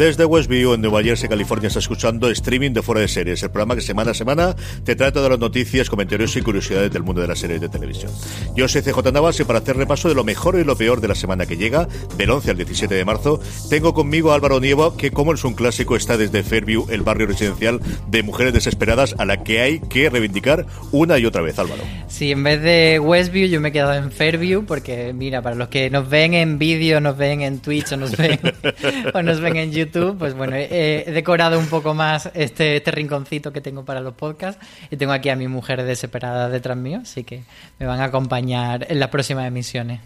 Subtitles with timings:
[0.00, 3.74] Desde Westview, en Nueva Jersey, California, está escuchando streaming de Fuera de Series, el programa
[3.74, 7.28] que semana a semana te trae todas las noticias, comentarios y curiosidades del mundo de
[7.28, 8.10] las series de televisión.
[8.56, 11.08] Yo soy CJ Navas y para hacer repaso de lo mejor y lo peor de
[11.08, 14.96] la semana que llega, del 11 al 17 de marzo, tengo conmigo a Álvaro Nieva,
[14.96, 19.26] que como es un clásico, está desde Fairview, el barrio residencial de mujeres desesperadas a
[19.26, 21.82] la que hay que reivindicar una y otra vez, Álvaro.
[22.08, 25.68] Sí, en vez de Westview yo me he quedado en Fairview porque, mira, para los
[25.68, 28.40] que nos ven en vídeo, nos ven en Twitch o nos ven,
[29.14, 33.52] o nos ven en YouTube, pues bueno, he, decorado un poco más este, este rinconcito
[33.52, 37.24] que tengo para los podcasts y tengo aquí a mi mujer desesperada detrás mío, así
[37.24, 37.42] que
[37.78, 40.00] me van a acompañar en las próximas emisiones.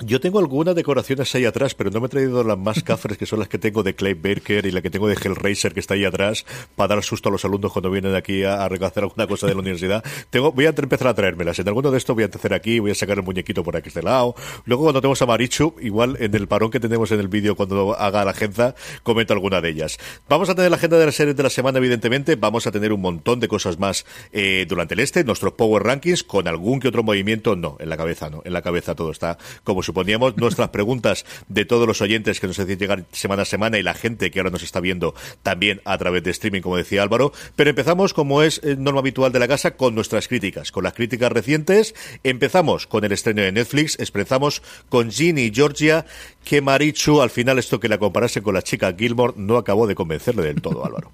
[0.00, 3.24] Yo tengo algunas decoraciones ahí atrás, pero no me he traído las más cafres que
[3.24, 5.94] son las que tengo de Clay Baker y la que tengo de Hellraiser que está
[5.94, 6.44] ahí atrás
[6.74, 9.60] para dar susto a los alumnos cuando vienen aquí a, a alguna cosa de la
[9.60, 10.04] universidad.
[10.28, 11.58] Tengo, voy a empezar a traérmelas.
[11.60, 13.88] En alguno de estos voy a empezar aquí, voy a sacar el muñequito por aquí
[13.88, 14.34] de lado.
[14.66, 17.98] Luego cuando tenemos a Marichu, igual en el parón que tenemos en el vídeo cuando
[17.98, 19.96] haga la agenda, comento alguna de ellas.
[20.28, 22.36] Vamos a tener la agenda de las series de la semana, evidentemente.
[22.36, 26.22] Vamos a tener un montón de cosas más eh, durante el este, nuestros Power Rankings,
[26.22, 29.38] con algún que otro movimiento, no, en la cabeza no, en la cabeza todo está
[29.64, 30.36] como suponíamos.
[30.36, 33.94] Nuestras preguntas de todos los oyentes que nos hacen llegar semana a semana y la
[33.94, 37.32] gente que ahora nos está viendo también a través de streaming, como decía Álvaro.
[37.56, 40.92] Pero empezamos, como es eh, norma habitual de la casa, con nuestras críticas, con las
[40.92, 41.94] críticas recientes.
[42.22, 46.04] Empezamos con el estreno de Netflix, expresamos con Ginny y Georgia
[46.44, 49.94] que Marichu, al final esto que la comparase con la chica Gilmore, no acabó de
[49.94, 51.12] convencerle del todo, Álvaro.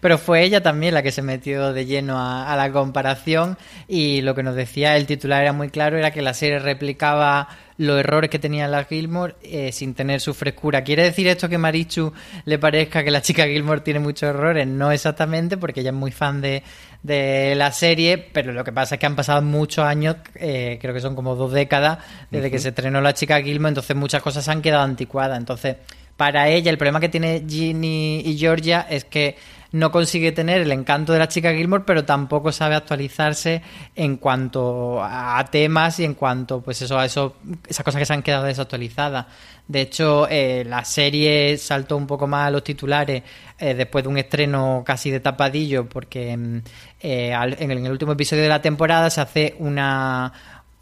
[0.00, 3.56] Pero fue ella también la que se metió de lleno a, a, la comparación
[3.88, 7.48] y lo que nos decía el titular era muy claro, era que la serie replicaba
[7.80, 10.84] los errores que tenía la Gilmore eh, sin tener su frescura.
[10.84, 12.12] ¿Quiere decir esto que Marichu
[12.44, 14.66] le parezca que la chica Gilmore tiene muchos errores?
[14.66, 16.62] No exactamente, porque ella es muy fan de,
[17.02, 20.92] de la serie, pero lo que pasa es que han pasado muchos años, eh, creo
[20.92, 22.52] que son como dos décadas, desde uh -huh.
[22.52, 25.38] que se estrenó la chica Gilmore, entonces muchas cosas han quedado anticuadas.
[25.38, 25.76] Entonces,
[26.18, 29.36] para ella, el problema que tiene Ginny y Georgia es que
[29.72, 33.62] no consigue tener el encanto de la chica Gilmore, pero tampoco sabe actualizarse
[33.94, 37.36] en cuanto a temas y en cuanto, pues eso, a eso,
[37.68, 39.26] esas cosas que se han quedado desactualizadas.
[39.68, 43.22] De hecho, eh, la serie saltó un poco más a los titulares
[43.58, 46.62] eh, después de un estreno casi de tapadillo, porque
[47.00, 50.32] eh, en el último episodio de la temporada se hace una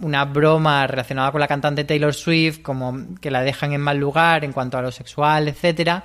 [0.00, 4.44] una broma relacionada con la cantante Taylor Swift, como que la dejan en mal lugar
[4.44, 6.04] en cuanto a lo sexual, etcétera.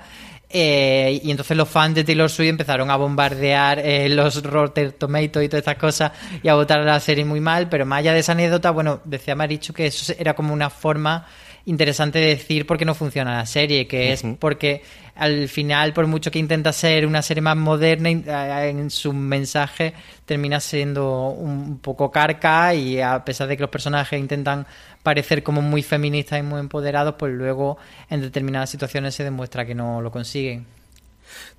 [0.56, 5.46] Eh, y entonces los fans de Taylor Swift empezaron a bombardear eh, los Rotten Tomatoes
[5.46, 6.12] y todas estas cosas
[6.44, 9.00] y a votar a la serie muy mal, pero más allá de esa anécdota, bueno,
[9.04, 11.26] decía Marichu que eso era como una forma
[11.66, 14.36] interesante de decir por qué no funciona la serie, que es uh -huh.
[14.38, 14.82] porque
[15.14, 19.94] al final, por mucho que intenta ser una serie más moderna, en su mensaje
[20.26, 24.66] termina siendo un poco carca y a pesar de que los personajes intentan
[25.02, 27.78] parecer como muy feministas y muy empoderados, pues luego
[28.10, 30.66] en determinadas situaciones se demuestra que no lo consiguen.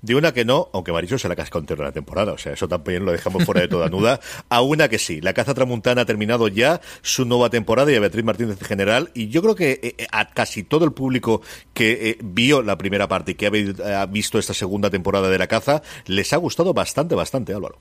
[0.02, 2.68] De una que no, aunque Marichu se la casca entera la temporada, o sea, eso
[2.68, 4.20] también lo dejamos fuera de toda duda.
[4.48, 8.00] A una que sí, la caza tramuntana ha terminado ya su nueva temporada y a
[8.00, 11.42] Beatriz Martínez en general, y yo creo que eh, a casi todo el público
[11.74, 15.38] que eh, vio la primera parte y que ha, ha visto esta segunda temporada de
[15.38, 17.78] la caza, les ha gustado bastante, bastante, Álvaro.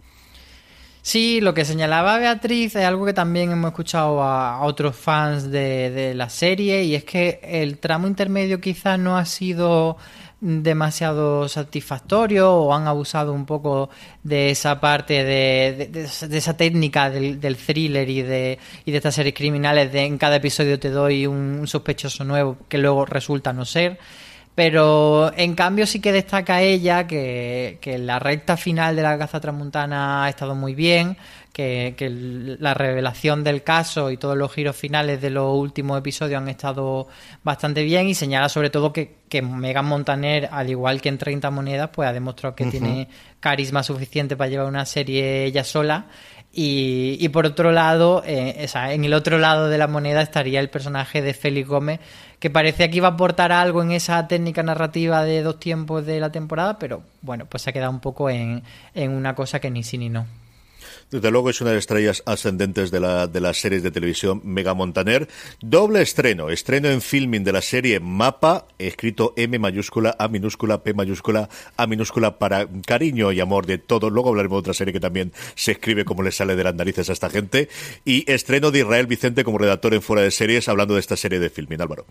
[1.06, 5.92] Sí, lo que señalaba Beatriz es algo que también hemos escuchado a, otros fans de,
[5.92, 9.98] de, la serie y es que el tramo intermedio quizás no ha sido
[10.46, 13.90] demasiado satisfactorio o han abusado un poco
[14.22, 19.34] de esa parte de, de, esa técnica del, thriller y de, y de estas series
[19.34, 23.98] criminales de en cada episodio te doy un sospechoso nuevo que luego resulta no ser.
[24.54, 29.42] Pero en cambio sí que destaca ella que, que la recta final de la caza
[29.42, 31.18] tramuntana ha estado muy bien,
[31.56, 36.42] que, que, la revelación del caso y todos los giros finales de los últimos episodios
[36.42, 37.08] han estado
[37.46, 41.50] bastante bien y señala sobre todo que, que Megan Montaner, al igual que en 30
[41.52, 43.08] monedas, pues ha demostrado que tiene
[43.40, 46.08] carisma suficiente para llevar una serie ella sola
[46.52, 50.70] y, y por otro lado, eh, en el otro lado de la moneda estaría el
[50.70, 52.02] personaje de Félix Gómez,
[52.38, 56.20] que parecía que iba a aportar algo en esa técnica narrativa de dos tiempos de
[56.20, 58.62] la temporada, pero bueno, pues se ha quedado un poco en,
[58.94, 60.28] en una cosa que ni sí ni no.
[61.12, 64.42] Desde luego es una de las estrellas ascendentes de, la, de las series de televisión
[64.44, 65.28] Mega Montaner.
[65.62, 70.94] Doble estreno, estreno en filming de la serie Mapa, escrito M mayúscula, A minúscula, P
[70.94, 74.12] mayúscula, A minúscula para cariño y amor de todos.
[74.12, 77.10] Luego hablaremos de otra serie que también se escribe como le sale de las narices
[77.10, 77.70] a esta gente.
[78.04, 81.40] Y estreno de Israel Vicente como redactor en Fuera de Series, hablando de esta serie
[81.40, 81.76] de filming.
[81.82, 82.06] Álvaro.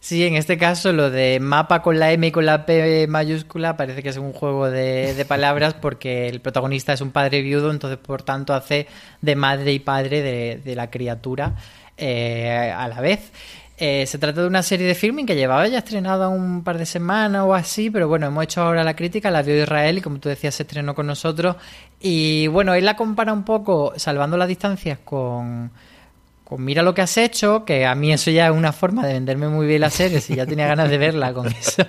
[0.00, 3.76] Sí, en este caso lo de mapa con la M y con la P mayúscula
[3.76, 7.98] parece que es un juego de, palabras porque el protagonista es un padre viudo, entonces
[7.98, 8.86] por tanto hace
[9.20, 10.22] de madre y padre
[10.64, 11.56] de, la criatura
[11.96, 13.32] eh, a la vez.
[13.80, 16.86] Eh, se trata de una serie de filming que llevaba ya estrenada un par de
[16.86, 20.18] semanas o así, pero bueno, hemos hecho ahora la crítica, la vio Israel y como
[20.18, 21.56] tú decías se estrenó con nosotros.
[22.00, 25.70] Y bueno, él la compara un poco, salvando las distancias, con
[26.48, 29.12] pues mira lo que has hecho, que a mí eso ya es una forma de
[29.12, 31.82] venderme muy bien la serie, si ya tenía ganas de verla con eso.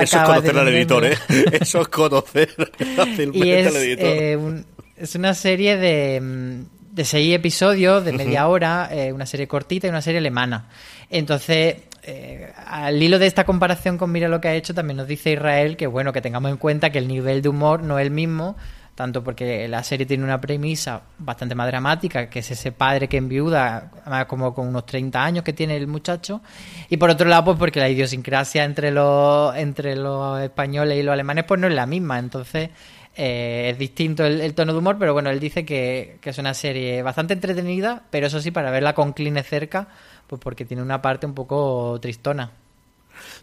[0.00, 1.16] eso es conocer al editor, ¿eh?
[1.52, 2.48] Eso es conocer
[3.32, 4.08] y es, al editor.
[4.08, 4.64] Eh,
[4.96, 9.86] es una serie de, mm, de seis episodios de media hora, eh, una serie cortita
[9.86, 10.68] y una serie alemana.
[11.08, 15.06] Entonces, eh, al hilo de esta comparación con Mira lo que ha hecho, también nos
[15.06, 18.06] dice Israel que bueno, que tengamos en cuenta que el nivel de humor no es
[18.06, 18.56] el mismo
[18.94, 23.16] tanto porque la serie tiene una premisa bastante más dramática, que es ese padre que
[23.16, 23.90] enviuda,
[24.28, 26.42] como con unos 30 años que tiene el muchacho,
[26.88, 31.12] y por otro lado, pues porque la idiosincrasia entre los, entre los españoles y los
[31.12, 32.70] alemanes pues no es la misma, entonces
[33.16, 36.54] eh, es distinto el, tono de humor, pero bueno, él dice que, que, es una
[36.54, 39.88] serie bastante entretenida, pero eso sí, para verla con Cline cerca,
[40.26, 42.52] pues porque tiene una parte un poco tristona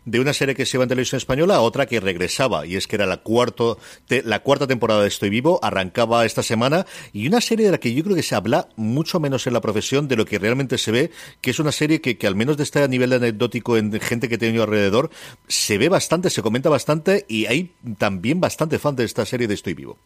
[0.08, 2.88] de una serie que se iba en televisión española a otra que regresaba, y es
[2.88, 3.78] que era la, cuarto,
[4.08, 7.94] la cuarta temporada de Estoy Vivo, arrancaba esta semana, y una serie de la que
[7.94, 10.92] yo creo que se habla mucho menos en la profesión de lo que realmente se
[10.92, 11.12] ve,
[11.42, 14.36] que es una serie que, que al menos de este nivel anecdótico en gente que
[14.36, 15.12] he tenido alrededor,
[15.50, 19.56] se ve bastante, se comenta bastante, y hay también bastante fan de esta serie de
[19.56, 19.98] Estoy Vivo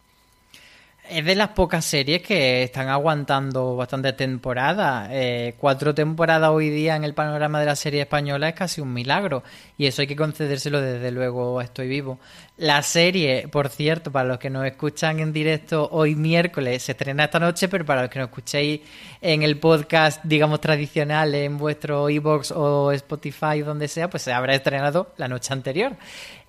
[1.08, 5.08] es de las pocas series que están aguantando bastante temporada.
[5.10, 8.92] Eh, cuatro temporadas hoy día en el panorama de la serie española es casi un
[8.92, 9.42] milagro.
[9.76, 12.20] Y eso hay que concedérselo desde luego a Estoy Vivo.
[12.56, 17.24] La serie, por cierto, para los que nos escuchan en directo hoy miércoles, se estrena
[17.24, 18.80] esta noche, pero para los que nos escuchéis
[19.20, 24.54] en el podcast, digamos, tradicional, en vuestro iBox o Spotify, donde sea, pues se habrá
[24.54, 25.96] estrenado la noche anterior.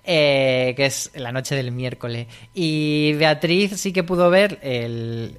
[0.06, 2.26] Eh, que es la noche del miércoles.
[2.52, 5.38] Y Beatriz sí que pudo ver el,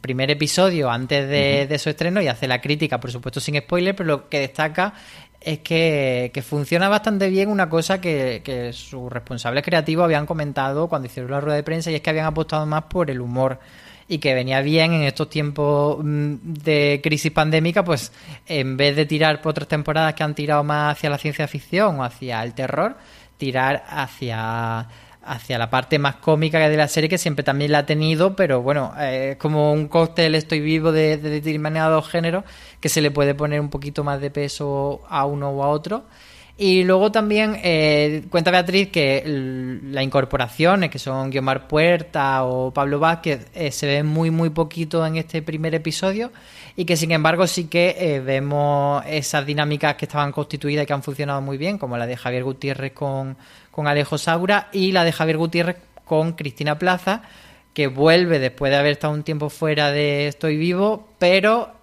[0.00, 4.08] primer episodio antes de, su estreno y hace la crítica, por supuesto sin spoiler, pero
[4.08, 4.94] lo que destaca
[5.40, 11.06] es que, funciona bastante bien una cosa que, que, sus responsables creativos habían comentado cuando
[11.06, 13.60] hicieron la rueda de prensa y es que habían apostado más por el humor
[14.08, 18.12] y que venía bien en estos tiempos mm, de crisis pandémica, pues
[18.46, 22.00] en vez de tirar por otras temporadas que han tirado más hacia la ciencia ficción
[22.00, 22.96] o hacia el terror,
[23.42, 24.86] tirar hacia
[25.24, 28.62] hacia la parte más cómica de la serie que siempre también la ha tenido, pero
[28.62, 32.44] bueno, es como un cóctel estoy vivo de, de determinados géneros
[32.80, 36.04] que se le puede poner un poquito más de peso a uno o a otro.
[36.58, 42.98] Y luego también eh, cuenta Beatriz que la incorporaciones, que son Guiomar Puerta o Pablo
[42.98, 46.30] Vázquez, eh, se ven muy, muy poquito en este primer episodio
[46.76, 50.92] y que sin embargo sí que eh, vemos esas dinámicas que estaban constituidas y que
[50.92, 53.36] han funcionado muy bien, como la de Javier Gutiérrez con,
[53.70, 57.22] con Alejo Saura y la de Javier Gutiérrez con Cristina Plaza,
[57.72, 61.81] que vuelve después de haber estado un tiempo fuera de Estoy Vivo, pero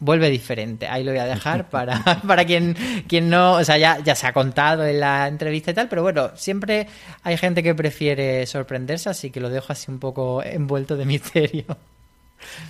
[0.00, 0.86] vuelve diferente.
[0.86, 2.76] Ahí lo voy a dejar para, para quien,
[3.06, 6.02] quien no, o sea, ya, ya se ha contado en la entrevista y tal, pero
[6.02, 6.86] bueno, siempre
[7.22, 11.64] hay gente que prefiere sorprenderse, así que lo dejo así un poco envuelto de misterio.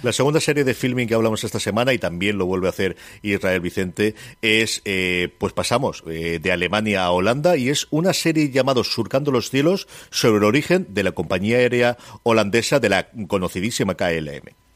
[0.03, 2.97] La segunda serie de filming que hablamos esta semana, y también lo vuelve a hacer
[3.23, 8.51] Israel Vicente, es, eh, pues pasamos eh, de Alemania a Holanda, y es una serie
[8.51, 13.95] llamada Surcando los cielos sobre el origen de la compañía aérea holandesa de la conocidísima
[13.95, 14.68] KLM.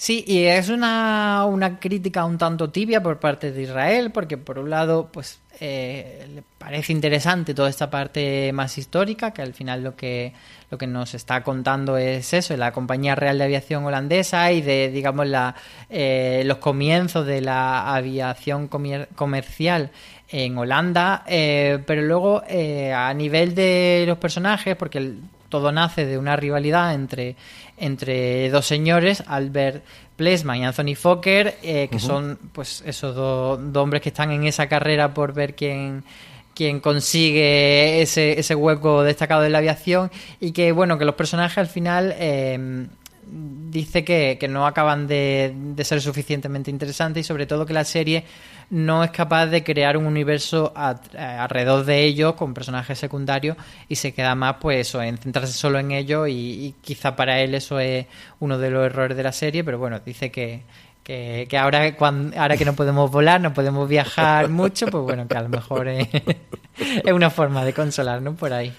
[0.00, 4.58] Sí, y es una, una crítica un tanto tibia por parte de Israel, porque por
[4.58, 9.84] un lado, pues eh, le parece interesante toda esta parte más histórica, que al final
[9.84, 10.32] lo que,
[10.70, 14.90] lo que nos está contando es eso, la Compañía Real de Aviación Holandesa y de,
[14.90, 15.54] digamos, la,
[15.90, 19.90] eh, los comienzos de la aviación comercial
[20.30, 25.12] en Holanda, eh, pero luego a nivel de los personajes, porque
[25.50, 27.36] todo nace de una rivalidad entre
[27.76, 29.84] entre dos señores, Albert
[30.16, 34.68] Plesman y Anthony Fokker, eh, que son pues esos dos, hombres que están en esa
[34.68, 36.04] carrera por ver quién
[36.54, 41.56] quién consigue ese, ese hueco destacado de la aviación y que bueno que los personajes
[41.58, 42.86] al final eh,
[43.30, 48.24] dice que, no acaban de, de, ser suficientemente interesantes y sobre todo que la serie
[48.70, 53.56] no es capaz de crear un universo eh, alrededor de ellos con personajes secundarios
[53.88, 57.54] y se queda más pues eso, en centrarse solo en ellos y, quizá para él
[57.54, 58.06] eso es
[58.38, 60.62] uno de los errores de la serie, pero bueno, dice que,
[61.02, 65.36] que, ahora, cuando, ahora que no podemos volar, no podemos viajar mucho, pues bueno, que
[65.36, 66.08] a lo mejor es,
[66.78, 68.72] es una forma de consolarnos por ahí.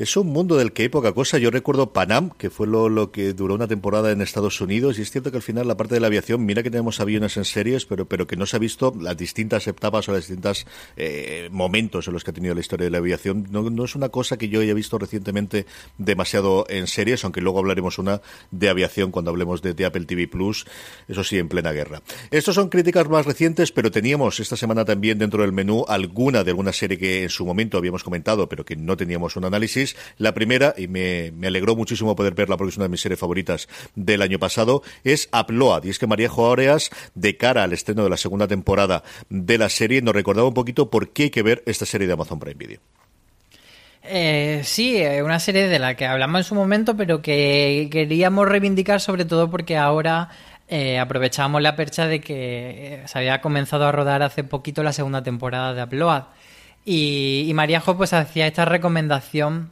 [0.00, 1.36] Es un mundo del que hay poca cosa.
[1.36, 5.10] Yo recuerdo Panam, que fue lo, que duró una temporada en Estados Unidos, y es
[5.10, 7.84] cierto que al final la parte de la aviación, mira que tenemos aviones en series,
[7.84, 10.66] pero, pero que no se ha visto las distintas etapas o los distintos
[10.96, 13.48] eh, momentos en los que ha tenido la historia de la aviación.
[13.50, 15.66] No, es una cosa que yo haya visto recientemente
[15.98, 20.64] demasiado en series, aunque luego hablaremos una de aviación cuando hablemos de, Apple TV Plus,
[21.08, 22.00] eso sí, en plena guerra.
[22.30, 26.52] Estos son críticas más recientes, pero teníamos esta semana también dentro del menú alguna de
[26.52, 30.34] alguna serie que en su momento habíamos comentado, pero que no teníamos un análisis la
[30.34, 34.22] primera, y me, alegró muchísimo poder verla porque es una de mis series favoritas del
[34.22, 35.84] año pasado, es Upload.
[35.84, 39.68] Y es que María Joareas, de cara al estreno de la segunda temporada de la
[39.68, 42.54] serie, nos recordaba un poquito por qué hay que ver esta serie de Amazon Prime
[42.54, 42.80] Video.
[44.02, 49.00] Eh, sí, una serie de la que hablamos en su momento, pero que queríamos reivindicar
[49.00, 50.30] sobre todo porque ahora
[50.72, 54.92] eh, aprovechamos la percha de que eh, se había comenzado a rodar hace poquito la
[54.92, 56.24] segunda temporada de Upload.
[56.84, 59.70] Y, y María Jo pues hacía esta recomendación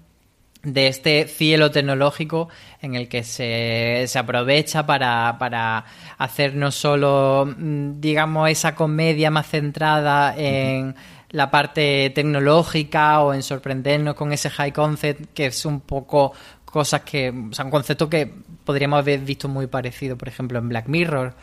[0.72, 2.48] de este cielo tecnológico
[2.80, 5.84] en el que se, se aprovecha para, para,
[6.18, 10.94] hacer no solo, mm, digamos, esa comedia más centrada en
[11.30, 16.32] la parte tecnológica o en sorprendernos con ese high concept que es un poco
[16.64, 18.32] cosas que, o sea, un concepto que
[18.64, 21.34] podríamos haber visto muy parecido, por ejemplo, en Black Mirror.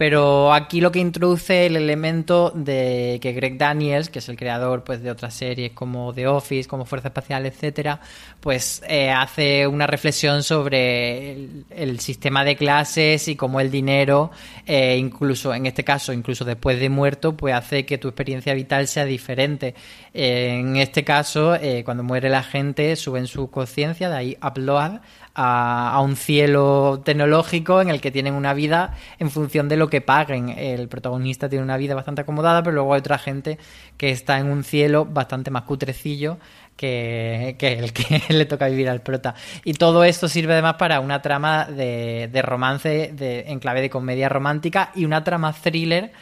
[0.00, 4.82] Pero aquí lo que introduce el elemento de que Greg Daniels, que es el creador
[4.82, 8.00] pues, de otras series como The Office, como Fuerza Espacial, etcétera,
[8.40, 11.32] pues eh, hace una reflexión sobre
[11.68, 14.30] el, sistema de clases y cómo el dinero,
[14.64, 18.88] eh, incluso en este caso, incluso después de muerto, pues hace que tu experiencia vital
[18.88, 19.74] sea diferente.
[20.14, 25.00] en este caso, eh, cuando muere la gente, suben su conciencia, de ahí upload
[25.34, 30.00] a, un cielo tecnológico en el que tienen una vida en función de lo que
[30.00, 30.50] paguen.
[30.50, 33.58] El protagonista tiene una vida bastante acomodada, pero luego hay otra gente
[33.96, 36.38] que está en un cielo bastante más cutrecillo
[36.76, 39.34] que, el que le toca vivir al prota.
[39.64, 43.90] Y todo esto sirve además para una trama de, de romance de, en clave de
[43.90, 46.12] comedia romántica y una trama thriller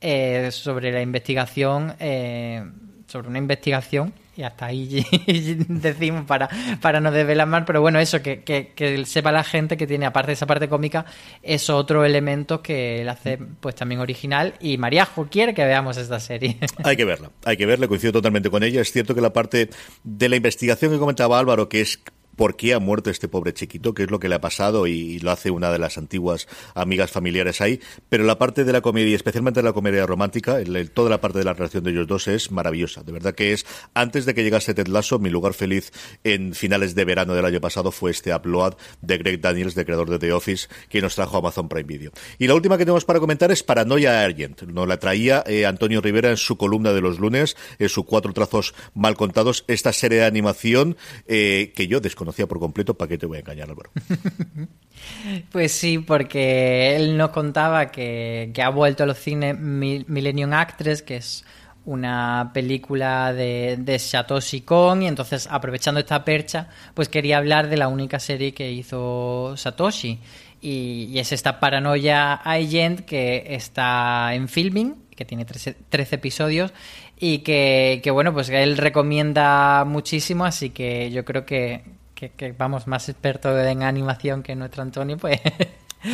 [0.00, 2.64] eh, sobre la investigación, eh,
[3.06, 5.04] sobre una investigación y hasta ahí
[5.68, 6.48] decimos para,
[6.80, 10.28] para no desvelar más, pero bueno, eso, que, que, sepa la gente que tiene, aparte
[10.28, 11.04] de esa parte cómica,
[11.42, 16.20] es otro elemento que le hace pues también original y Mariajo quiere que veamos esta
[16.20, 16.56] serie.
[16.84, 18.80] Hay que verla, hay que verla, coincido totalmente con ella.
[18.80, 19.70] Es cierto que la parte
[20.04, 22.00] de la investigación que comentaba Álvaro, que es
[22.38, 25.18] por qué ha muerto este pobre chiquito, qué es lo que le ha pasado y,
[25.18, 27.80] lo hace una de las antiguas amigas familiares ahí.
[28.08, 30.58] Pero la parte de la comedia, especialmente la comedia romántica,
[30.94, 33.02] toda la parte de la relación de ellos dos es maravillosa.
[33.02, 35.92] De verdad que es, antes de que llegase Ted Lasso, mi lugar feliz
[36.22, 40.08] en finales de verano del año pasado fue este Upload de Greg Daniels, de creador
[40.08, 42.12] de The Office, que nos trajo Amazon Prime Video.
[42.38, 44.62] Y la última que tenemos para comentar es Paranoia Argent.
[44.62, 48.32] Nos la traía eh, Antonio Rivera en su columna de los lunes, en sus cuatro
[48.32, 53.18] trazos mal contados, esta serie de animación eh, que yo desconocía por completo, ¿para qué
[53.18, 53.90] te voy a engañar, Álvaro?
[55.52, 61.16] pues sí, porque él nos contaba que, ha vuelto a los cines Millennium Actress, que
[61.16, 61.44] es
[61.84, 67.78] una película de, de, Satoshi Kon y entonces aprovechando esta percha pues quería hablar de
[67.78, 70.18] la única serie que hizo Satoshi
[70.60, 76.72] y, es esta Paranoia Agent que está en filming que tiene 13, 13 episodios
[77.18, 81.82] y que, que, bueno pues él recomienda muchísimo así que yo creo que,
[82.18, 85.40] que, vamos, más experto en animación que nuestro Antonio, pues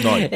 [0.02, 0.28] no hay,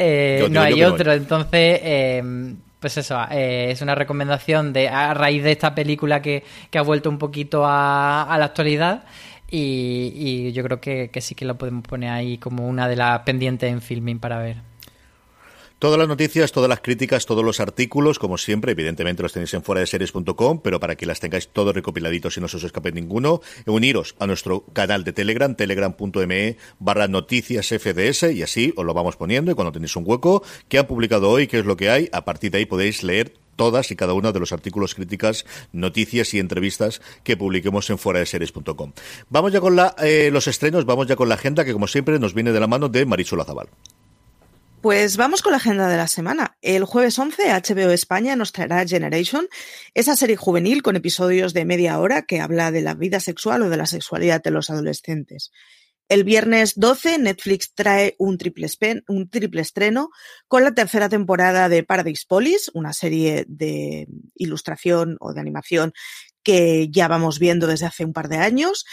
[0.81, 1.13] eh, otro.
[1.13, 6.43] Entonces, eh, pues eso, eh, es una recomendación de a raíz de esta película que,
[6.75, 9.03] ha vuelto un poquito a, la actualidad.
[9.51, 13.21] Y, yo creo que, que, sí que lo podemos poner ahí como una de las
[13.21, 14.68] pendientes en filming para ver.
[15.79, 19.63] Todas las noticias, todas las críticas, todos los artículos, como siempre, evidentemente los tenéis en
[19.63, 22.91] fuera de series.com, pero para que las tengáis todos recopiladitos y no se os escape
[22.91, 28.93] ninguno, uniros a nuestro canal de Telegram, telegram.me barra noticias FDS, y así os lo
[28.93, 31.89] vamos poniendo, y cuando tenéis un hueco, qué han publicado hoy, qué es lo que
[31.89, 35.45] hay, a partir de ahí podéis leer todas y cada uno de los artículos, críticas,
[35.71, 38.91] noticias y entrevistas que publiquemos en fuera de series.com.
[39.29, 42.19] Vamos ya con la, eh, los estrenos, vamos ya con la agenda que como siempre
[42.19, 43.69] nos viene de la mano de Marichu Zabal.
[44.81, 46.57] Pues vamos con la agenda de la semana.
[46.61, 49.49] El jueves 11, HBO España nos traerá Generation,
[49.93, 53.69] esa serie juvenil con episodios de media hora que habla de la vida sexual o
[53.69, 55.51] de la sexualidad de los adolescentes.
[56.07, 58.67] El viernes 12, Netflix trae un triple,
[59.09, 60.11] un triple estreno
[60.47, 65.91] con la tercera temporada de Paradise Police, una serie de ilustración o de animación
[66.41, 68.85] que ya vamos viendo desde hace un par de años.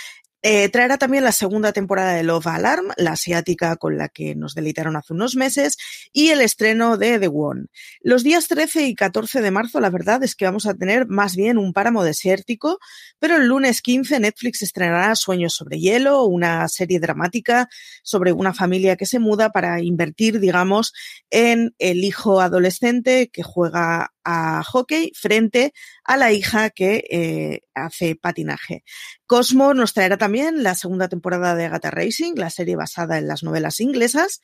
[0.48, 4.54] Eh, traerá también la segunda temporada de Love Alarm, la asiática con la que nos
[4.54, 5.76] deleitaron hace unos meses,
[6.12, 7.64] y el estreno de The One.
[8.00, 11.34] Los días 13 y 14 de marzo, la verdad es que vamos a tener más
[11.34, 12.78] bien un páramo desértico,
[13.18, 17.68] pero el lunes 15 Netflix estrenará Sueños sobre Hielo, una serie dramática
[18.04, 20.92] sobre una familia que se muda para invertir, digamos,
[21.28, 25.72] en el hijo adolescente que juega a hockey frente
[26.04, 28.82] a la hija que eh, hace patinaje.
[29.26, 33.44] Cosmo nos traerá también la segunda temporada de Agatha Racing, la serie basada en las
[33.44, 34.40] novelas inglesas.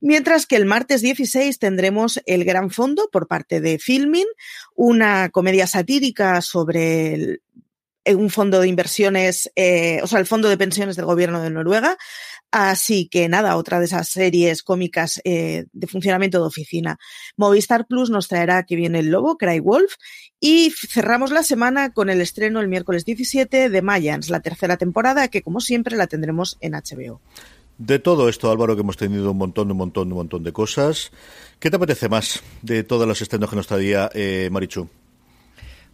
[0.00, 4.26] Mientras que el martes 16 tendremos El Gran Fondo por parte de Filmin,
[4.74, 7.42] una comedia satírica sobre
[8.06, 11.98] un fondo de inversiones, eh, o sea, el fondo de pensiones del gobierno de Noruega,
[12.50, 16.98] Así que nada, otra de esas series cómicas eh, de funcionamiento de oficina.
[17.36, 19.94] Movistar Plus nos traerá que viene El Lobo, Cry Wolf,
[20.40, 25.28] y cerramos la semana con el estreno el miércoles 17 de Mayans, la tercera temporada,
[25.28, 27.20] que como siempre la tendremos en HBO.
[27.78, 31.12] De todo esto, Álvaro, que hemos tenido un montón, un montón, un montón de cosas.
[31.58, 34.88] ¿Qué te apetece más de todos los estrenos que nos traía eh, Marichu?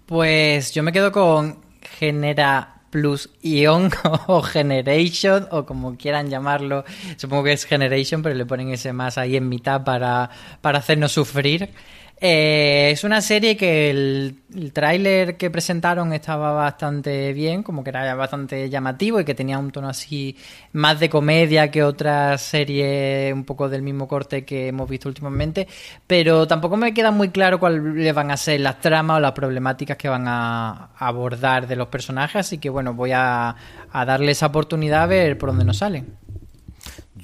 [0.07, 1.61] Pues yo me quedo con
[1.99, 3.91] Genera Plus Ion
[4.27, 6.85] o Generation o como quieran llamarlo.
[7.17, 11.13] Supongo que es Generation, pero le ponen ese más ahí en mitad para, para hacernos
[11.13, 11.71] sufrir.
[12.19, 18.15] Eh, es una serie que el, tráiler que presentaron estaba bastante bien, como que era
[18.15, 20.35] bastante llamativo y que tenía un tono así
[20.73, 25.69] más de comedia que otras series un poco del mismo corte que hemos visto últimamente,
[26.07, 29.99] pero tampoco me queda muy claro cuáles van a ser las tramas o las problemáticas
[29.99, 33.55] que van a abordar de los personajes, así que bueno, voy a,
[33.93, 36.26] a darle esa oportunidad a ver por dónde nos salen.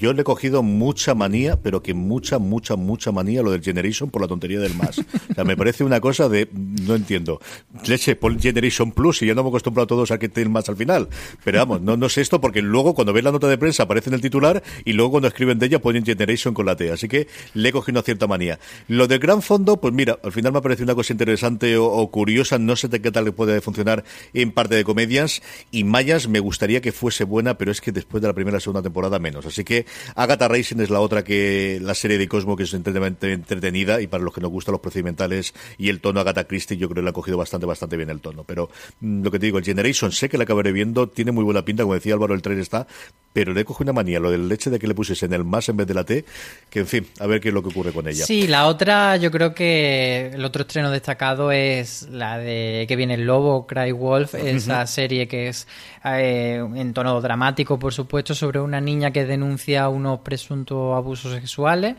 [0.03, 4.11] Yo le he cogido mucha manía, pero que mucha, mucha, mucha manía lo del Generation
[4.11, 4.99] por la tontería del más.
[4.99, 7.41] O sea, me parece una cosa de, no entiendo.
[7.87, 10.69] Leche, pon Generation Plus y yo no me acostumbrado a todos a que tengan más
[10.69, 11.09] al final.
[11.45, 14.11] Pero vamos, no, no sé esto porque luego cuando ves la nota de prensa aparece
[14.11, 16.91] en el titular y luego cuando escriben de ella ponen Generation con la T.
[16.91, 18.59] Así que le he cogido una cierta manía.
[18.89, 22.11] Lo del gran fondo, pues mira, al final me ha parecido una cosa interesante o,
[22.11, 22.59] curiosa.
[22.59, 24.03] No sé de qué tal puede funcionar
[24.35, 25.43] en parte de comedias.
[25.71, 28.83] Y Mayas me gustaría que fuese buena, pero es que después de la primera segunda
[28.83, 29.47] temporada menos.
[29.47, 34.01] Así que Agatha Racing es la otra que la serie de Cosmo que es entretenida
[34.01, 36.97] y para los que nos gustan los procedimentales y el tono Agatha Christie yo creo
[36.97, 38.45] que le ha cogido bastante bastante bien el tono.
[38.45, 41.45] Pero mm, lo que te digo, el Generation sé que la acabaré viendo, tiene muy
[41.45, 42.87] buena pinta, como decía Álvaro, el trailer está,
[43.33, 45.69] pero le cogido una manía lo del leche de que le pusiese en el más
[45.69, 46.25] en vez de la T,
[46.71, 48.25] que en fin, a ver qué es lo que ocurre con ella.
[48.25, 53.15] Sí, la otra, yo creo que el otro estreno destacado es la de que viene
[53.15, 55.67] el lobo, Cry Wolf, esa serie que es
[56.05, 61.97] eh, en tono dramático, por supuesto, sobre una niña que denuncia unos presuntos abusos sexuales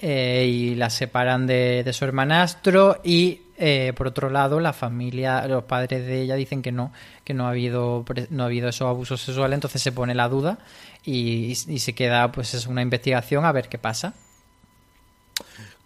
[0.00, 5.64] eh, y la separan de, su hermanastro y eh, por otro lado la familia los
[5.64, 6.92] padres de ella dicen que no
[7.24, 9.56] que no ha habido no ha habido esos abusos sexuales.
[9.56, 10.58] Entonces se pone la duda
[11.04, 14.14] y, y se queda pues es una investigación a ver qué pasa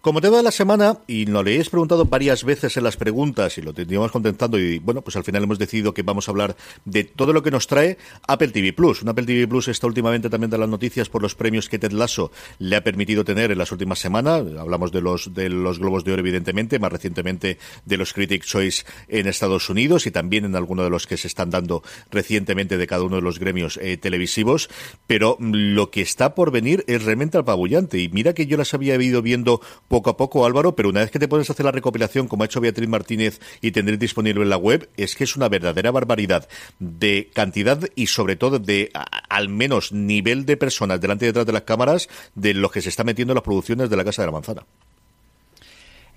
[0.01, 3.59] como tema de la semana, y nos le habéis preguntado varias veces en las preguntas
[3.59, 6.55] y lo teníamos contentando y bueno, pues al final hemos decidido que vamos a hablar
[6.85, 9.03] de todo lo que nos trae Apple TV Plus.
[9.03, 11.91] Un Apple TV Plus está últimamente también de las noticias por los premios que Ted
[11.91, 14.43] Lasso le ha permitido tener en las últimas semanas.
[14.57, 18.85] Hablamos de los, de los Globos de Oro, evidentemente, más recientemente de los Critics Choice
[19.07, 22.87] en Estados Unidos y también en algunos de los que se están dando recientemente de
[22.87, 24.67] cada uno de los gremios eh, televisivos.
[25.05, 28.95] Pero lo que está por venir es realmente apabullante y mira que yo las había
[28.95, 29.61] ido viendo
[29.91, 32.45] poco a poco, Álvaro, pero una vez que te a hacer la recopilación, como ha
[32.45, 36.47] hecho Beatriz Martínez y tendréis disponible en la web, es que es una verdadera barbaridad
[36.79, 38.89] de cantidad y sobre todo de
[39.27, 42.87] al menos nivel de personas delante y detrás de las cámaras de los que se
[42.87, 44.65] está metiendo en las producciones de la Casa de la Manzana.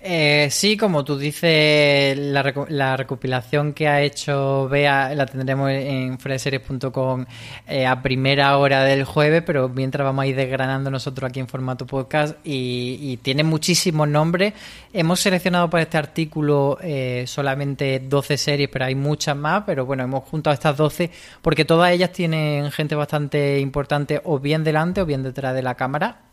[0.06, 6.18] Eh, sí, como tú dices, la, la, recopilación que ha hecho Bea la tendremos en
[6.18, 7.24] freseries.com
[7.66, 11.48] eh, a primera hora del jueves, pero mientras vamos a ir desgranando nosotros aquí en
[11.48, 14.52] formato podcast y, tiene muchísimos nombres.
[14.92, 20.02] Hemos seleccionado para este artículo eh, solamente 12 series, pero hay muchas más, pero bueno,
[20.02, 25.06] hemos juntado estas 12 porque todas ellas tienen gente bastante importante o bien delante o
[25.06, 26.24] bien detrás de la cámara.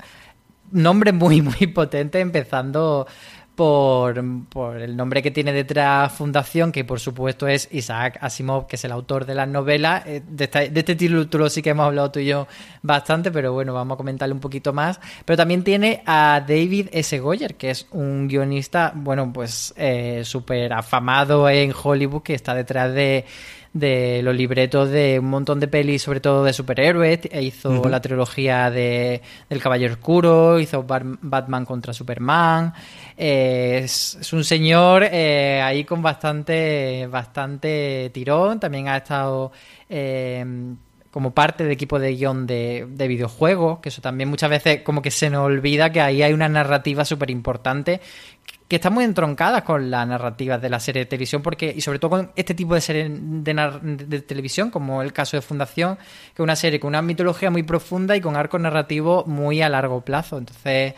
[0.72, 3.08] Nombres muy, muy potentes, empezando
[3.56, 8.86] por, el nombre que tiene detrás Fundación, que por supuesto es Isaac Asimov, que es
[8.86, 10.06] el autor de las novelas.
[10.06, 12.48] Eh, de, este título sí que hemos hablado tú y yo
[12.82, 15.00] bastante, pero bueno, vamos a comentarle un poquito más.
[15.26, 17.20] Pero también tiene a David S.
[17.20, 22.94] Goyer, que es un guionista, bueno, pues eh, súper afamado en Hollywood, que está detrás
[22.94, 23.26] de
[23.74, 27.22] de los libretos de un montón de pelis, sobre todo de superhéroes.
[27.32, 32.74] E hizo la trilogía de, del Caballero Oscuro, hizo Batman contra Superman.
[33.18, 38.60] Eh, es, un señor eh, ahí con bastante, bastante tirón.
[38.60, 39.52] También ha estado...
[39.90, 40.46] Eh,
[41.12, 45.02] como parte del equipo de guion de, de, videojuegos, que eso también muchas veces como
[45.02, 48.00] que se nos olvida que ahí hay una narrativa súper importante
[48.72, 52.00] que están muy entroncadas con la narrativa de la serie de televisión, porque, y sobre
[52.00, 56.40] todo con este tipo de serie de, televisión, como el caso de Fundación, que es
[56.40, 60.38] una serie con una mitología muy profunda y con arco narrativo muy a largo plazo.
[60.38, 60.94] Entonces,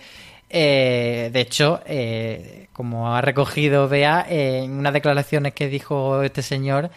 [0.52, 6.92] eh, de hecho, eh, como ha recogido Bea, en unas declaraciones que dijo este señor,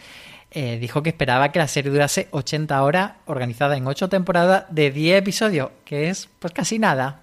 [0.51, 4.91] eh, dijo que esperaba que la serie durase 80 horas, organizada en 8 temporadas de
[4.91, 7.21] 10 episodios, que es pues casi nada.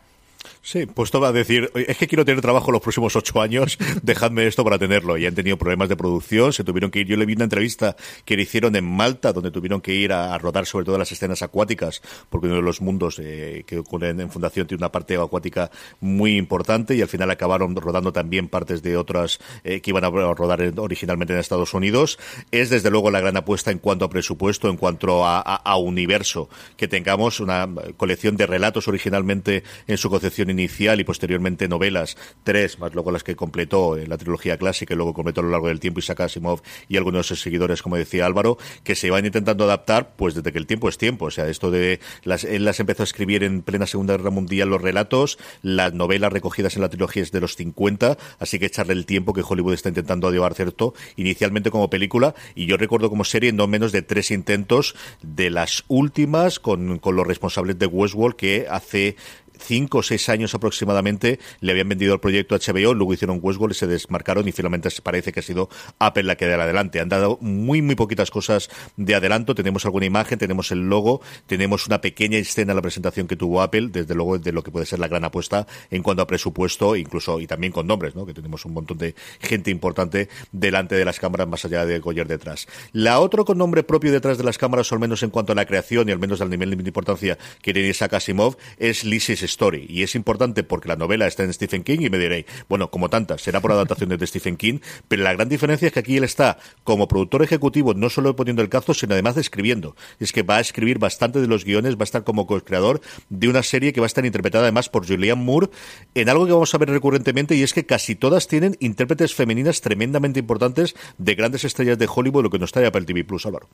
[0.66, 3.76] Sí, pues todo va a decir, es que quiero tener trabajo los próximos ocho años,
[4.02, 5.18] dejadme esto para tenerlo.
[5.18, 7.06] Y han tenido problemas de producción, se tuvieron que ir.
[7.06, 10.38] Yo le vi una entrevista que le hicieron en Malta, donde tuvieron que ir a,
[10.38, 12.00] rodar sobre todo las escenas acuáticas,
[12.30, 16.38] porque uno de los mundos eh, que ocurren en Fundación tiene una parte acuática muy
[16.38, 20.62] importante y al final acabaron rodando también partes de otras eh, que iban a rodar
[20.78, 22.18] originalmente en Estados Unidos.
[22.52, 26.48] Es desde luego la gran apuesta en cuanto a presupuesto, en cuanto a, a universo,
[26.78, 32.78] que tengamos una colección de relatos originalmente en su concepción inicial y posteriormente novelas, tres,
[32.78, 35.68] más luego las que completó en la trilogía clásica y luego completó a lo largo
[35.68, 39.26] del tiempo Isaac Asimov y algunos de sus seguidores, como decía Álvaro, que se iban
[39.26, 41.26] intentando adaptar pues desde que el tiempo es tiempo.
[41.26, 44.70] O sea, esto de las, él las empezó a escribir en plena Segunda Guerra Mundial
[44.70, 48.92] los relatos, las novelas recogidas en la trilogía es de los 50, así que echarle
[48.92, 53.24] el tiempo que Hollywood está intentando llevar cierto, inicialmente como película, y yo recuerdo como
[53.24, 58.36] serie no menos de tres intentos de las últimas con, con los responsables de Westworld
[58.36, 59.16] que hace
[59.58, 63.74] cinco o seis años aproximadamente le habían vendido el proyecto a HBO, luego hicieron Westworld
[63.74, 67.00] se desmarcaron y finalmente parece que ha sido Apple la que da adelante.
[67.00, 69.54] Han dado muy, muy poquitas cosas de adelanto.
[69.54, 73.62] Tenemos alguna imagen, tenemos el logo, tenemos una pequeña escena en la presentación que tuvo
[73.62, 76.96] Apple, desde luego de lo que puede ser la gran apuesta en cuanto a presupuesto,
[76.96, 78.26] incluso y también con nombres, ¿no?
[78.26, 82.26] que tenemos un montón de gente importante delante de las cámaras más allá de Goyer
[82.26, 82.66] detrás.
[82.92, 85.66] La otra con nombre propio detrás de las cámaras, al menos en cuanto a la
[85.66, 89.86] creación y al menos al nivel de importancia que tiene Isaac Asimov, es Lisis Story.
[89.88, 93.08] Y es importante porque la novela está en Stephen King y me diréis, bueno, como
[93.10, 96.24] tantas, será por adaptaciones de Stephen King, pero la gran diferencia es que aquí él
[96.24, 99.96] está como productor ejecutivo, no solo poniendo el cazo, sino además de escribiendo.
[100.18, 103.48] Es que va a escribir bastante de los guiones, va a estar como co-creador de
[103.48, 105.68] una serie que va a estar interpretada además por Julianne Moore
[106.14, 109.80] en algo que vamos a ver recurrentemente y es que casi todas tienen intérpretes femeninas
[109.80, 113.68] tremendamente importantes de grandes estrellas de Hollywood, lo que nos trae Apple TV Plus, Álvaro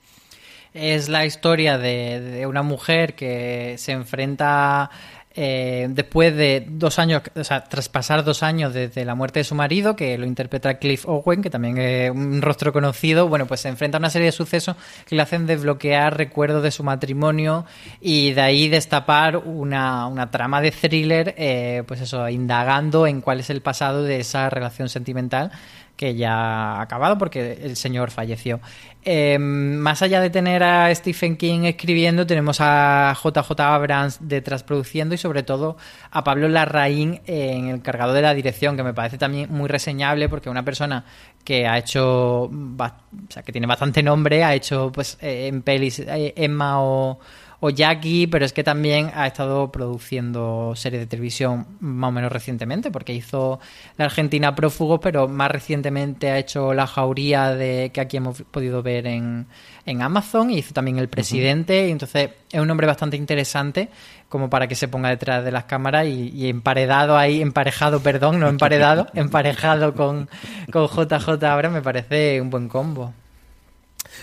[0.72, 4.88] es la historia de, de, una mujer que se enfrenta
[5.32, 9.44] eh, después de dos años, o sea, tras pasar dos años desde la muerte de
[9.44, 13.60] su marido, que lo interpreta Cliff Owen, que también es un rostro conocido, bueno, pues
[13.60, 17.64] se enfrenta a una serie de sucesos que le hacen desbloquear recuerdos de su matrimonio
[18.00, 23.38] y de ahí destapar una, una trama de thriller, eh, pues eso, indagando en cuál
[23.38, 25.52] es el pasado de esa relación sentimental
[26.00, 28.58] que ya ha acabado porque el señor falleció.
[29.04, 35.14] Em, más allá de tener a Stephen King escribiendo, tenemos a JJ Abrams detrás produciendo
[35.14, 35.76] y sobre todo
[36.10, 40.30] a Pablo Larraín en el cargado de la dirección, que me parece también muy reseñable
[40.30, 41.04] porque una persona
[41.44, 42.90] que ha hecho, o
[43.28, 47.20] sea, que tiene bastante nombre, ha hecho pues eh, en pelis eh, Emma o
[47.60, 52.32] o Jackie, pero es que también ha estado produciendo series de televisión más o menos
[52.32, 53.60] recientemente, porque hizo
[53.98, 58.82] La Argentina Prófugo, pero más recientemente ha hecho La Jauría de que aquí hemos podido
[58.82, 59.46] ver en,
[59.84, 63.90] en Amazon, y hizo también El Presidente, y entonces es un hombre bastante interesante
[64.30, 68.48] como para que se ponga detrás de las cámaras y, emparedado ahí, emparejado, perdón, no
[68.48, 70.30] emparedado, emparejado con,
[70.72, 73.12] con JJ ahora me parece un buen combo.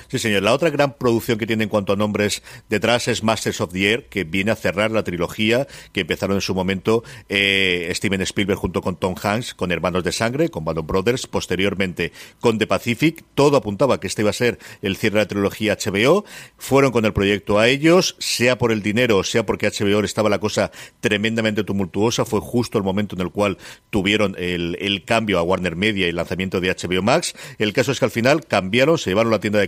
[0.08, 0.44] Sí, señor.
[0.44, 3.92] La otra gran producción que tiene en cuanto a nombres detrás es Masters of the
[3.92, 8.60] Air, que viene a cerrar la trilogía que empezaron en su momento eh, Steven Spielberg
[8.60, 13.24] junto con Tom Hanks, con Hermanos de Sangre, con Band Brothers, posteriormente con The Pacific.
[13.36, 16.26] Todo apuntaba que este iba a ser el cierre de la trilogía HBO.
[16.58, 20.40] Fueron con el proyecto a ellos, sea por el dinero, sea porque HBO estaba la
[20.40, 22.26] cosa tremendamente tumultuosa.
[22.26, 23.58] Fue justo el momento en el cual
[23.90, 27.36] tuvieron el, el cambio a Warner Media y el lanzamiento de HBO Max.
[27.58, 29.68] El caso es que al final cambiaron, se llevaron la tienda de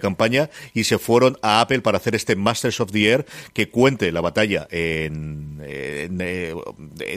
[0.73, 4.21] y se fueron a Apple para hacer este Masters of the Air que cuente la
[4.21, 6.55] batalla en, eh,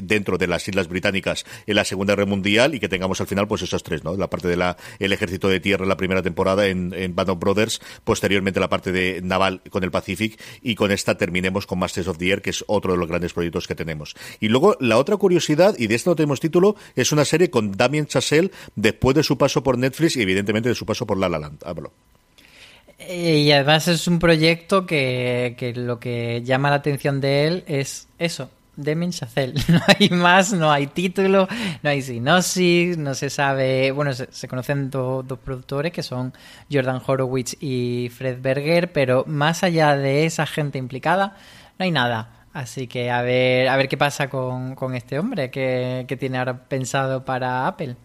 [0.02, 3.48] dentro de las Islas Británicas en la Segunda Guerra Mundial y que tengamos al final
[3.48, 4.16] pues esos tres, ¿no?
[4.16, 7.30] La parte de la el ejército de tierra en la primera temporada en, en Band
[7.30, 11.78] of Brothers, posteriormente la parte de naval con el Pacific y con esta terminemos con
[11.78, 14.14] Masters of the Air, que es otro de los grandes proyectos que tenemos.
[14.40, 17.72] Y luego la otra curiosidad, y de esto no tenemos título, es una serie con
[17.72, 21.28] Damien Chazelle después de su paso por Netflix y evidentemente de su paso por La
[21.28, 21.62] La Land.
[21.64, 21.92] Hablo.
[23.08, 27.64] Eh, y además es un proyecto que, que, lo que llama la atención de él
[27.66, 29.54] es eso, Demin Chazelle.
[29.68, 31.48] No hay más, no hay título,
[31.82, 33.90] no hay sinopsis, no se sabe.
[33.92, 36.32] Bueno, se, se conocen do, dos productores que son
[36.70, 41.36] Jordan Horowitz y Fred Berger, pero más allá de esa gente implicada,
[41.78, 42.46] no hay nada.
[42.52, 46.38] Así que a ver, a ver qué pasa con, con este hombre que, que tiene
[46.38, 47.96] ahora pensado para Apple.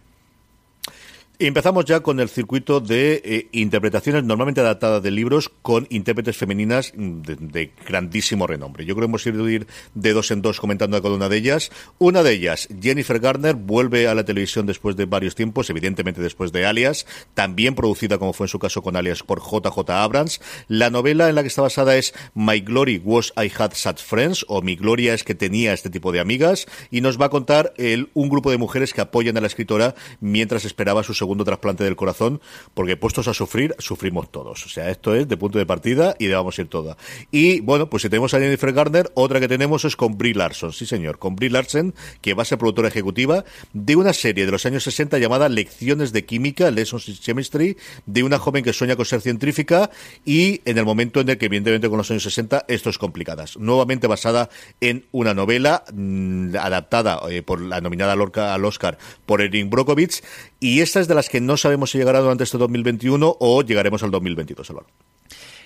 [1.40, 6.92] Empezamos ya con el circuito de eh, interpretaciones normalmente adaptadas de libros con intérpretes femeninas
[6.96, 8.84] de, grandísimo renombre.
[8.84, 11.70] Yo creo que hemos ido ir de dos en dos comentando cada una de ellas.
[11.98, 16.50] Una de ellas, Jennifer Garner, vuelve a la televisión después de varios tiempos, evidentemente después
[16.50, 20.40] de Alias, también producida como fue en su caso con Alias por JJ Abrams.
[20.66, 24.44] La novela en la que está basada es My Glory Was I Had Such Friends
[24.48, 27.74] o Mi Gloria es que tenía este tipo de amigas y nos va a contar
[27.76, 31.84] el, un grupo de mujeres que apoyan a la escritora mientras esperaba su segundo trasplante
[31.84, 32.40] del corazón,
[32.74, 34.64] porque puestos a sufrir, sufrimos todos.
[34.66, 36.96] O sea, esto es de punto de partida y de vamos a ir toda.
[37.30, 40.72] Y bueno, pues si tenemos a Jennifer Garner, otra que tenemos es con Brie Larson,
[40.72, 44.52] sí señor, con Brie Larson, que va a ser productora ejecutiva de una serie de
[44.52, 48.96] los años 60 llamada Lecciones de Química, Lessons in Chemistry, de una joven que sueña
[48.96, 49.90] con ser científica
[50.24, 53.56] y en el momento en el que evidentemente con los años 60 esto es complicadas.
[53.56, 54.48] Nuevamente basada
[54.80, 60.22] en una novela mmm, adaptada eh, por la nominada al Oscar por Erin Brockovich
[60.60, 64.02] y esta es de las que no sabemos si llegará durante este 2021 o llegaremos
[64.02, 64.86] al 2022, Álvaro.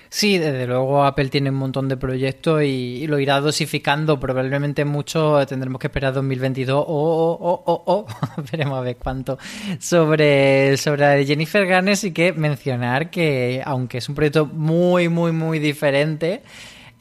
[0.08, 4.20] Sí, desde luego Apple tiene un montón de proyectos y, lo irá dosificando.
[4.20, 8.06] Probablemente mucho tendremos que esperar 2022 o, o, o, o, o.
[8.52, 9.38] veremos a ver cuánto.
[9.78, 15.58] Sobre, sobre Jennifer Garner sí que mencionar que, aunque es un proyecto muy, muy, muy
[15.58, 16.42] diferente,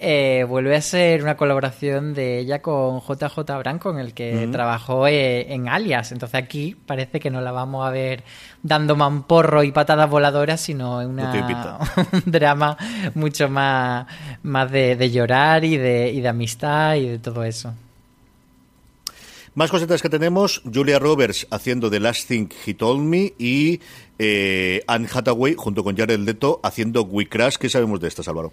[0.03, 4.39] eh, vuelve a ser una colaboración de ella con JJ Branco, con el que uh
[4.39, 4.51] -huh.
[4.51, 6.11] trabajó eh, en Alias.
[6.11, 8.23] Entonces aquí parece que no la vamos a ver
[8.63, 11.31] dando mamporro y patadas voladoras, sino en una,
[12.13, 12.75] un drama
[13.13, 14.07] mucho más,
[14.41, 17.71] más de, de llorar y de, y de amistad y de todo eso.
[19.53, 23.81] Más cositas que tenemos, Julia Roberts haciendo The Last Thing He Told Me y
[24.23, 27.55] eh, Anne Hathaway junto con Jared Leto haciendo We Crash.
[27.55, 28.51] ¿Qué sabemos de estas, Álvaro?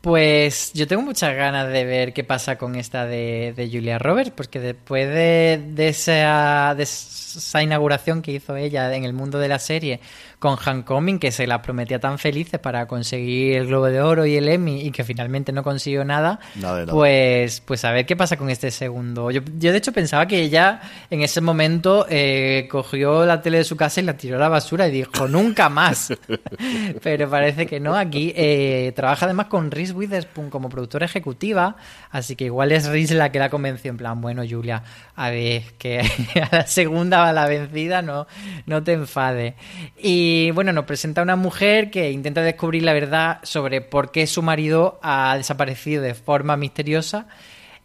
[0.00, 4.32] Pues yo tengo muchas ganas de ver qué pasa con esta de, de Julia Roberts,
[4.36, 9.48] porque después de, de, esa, de esa inauguración que hizo ella en el mundo de
[9.48, 10.00] la serie
[10.38, 14.36] con Homecoming, que se la prometía tan felices para conseguir el Globo de Oro y
[14.36, 16.92] el Emmy y que finalmente no consiguió nada, nada, nada.
[16.92, 19.30] pues pues a ver qué pasa con este segundo.
[19.30, 23.64] Yo, yo de hecho pensaba que ella en ese momento eh, cogió la tele de
[23.64, 26.12] su casa y la tiró a la basura y dijo nunca más.
[27.02, 27.94] Pero parece que no.
[27.94, 31.76] Aquí eh, trabaja además con Reese Witherspoon como productora ejecutiva,
[32.10, 34.82] así que igual es Reese la que la convenció en plan, bueno Julia,
[35.16, 36.00] a ver, que
[36.50, 38.26] a la segunda va la vencida, no,
[38.66, 39.54] no te enfades.
[39.96, 44.26] Y y bueno, nos presenta una mujer que intenta descubrir la verdad sobre por qué
[44.26, 47.28] su marido ha desaparecido de forma misteriosa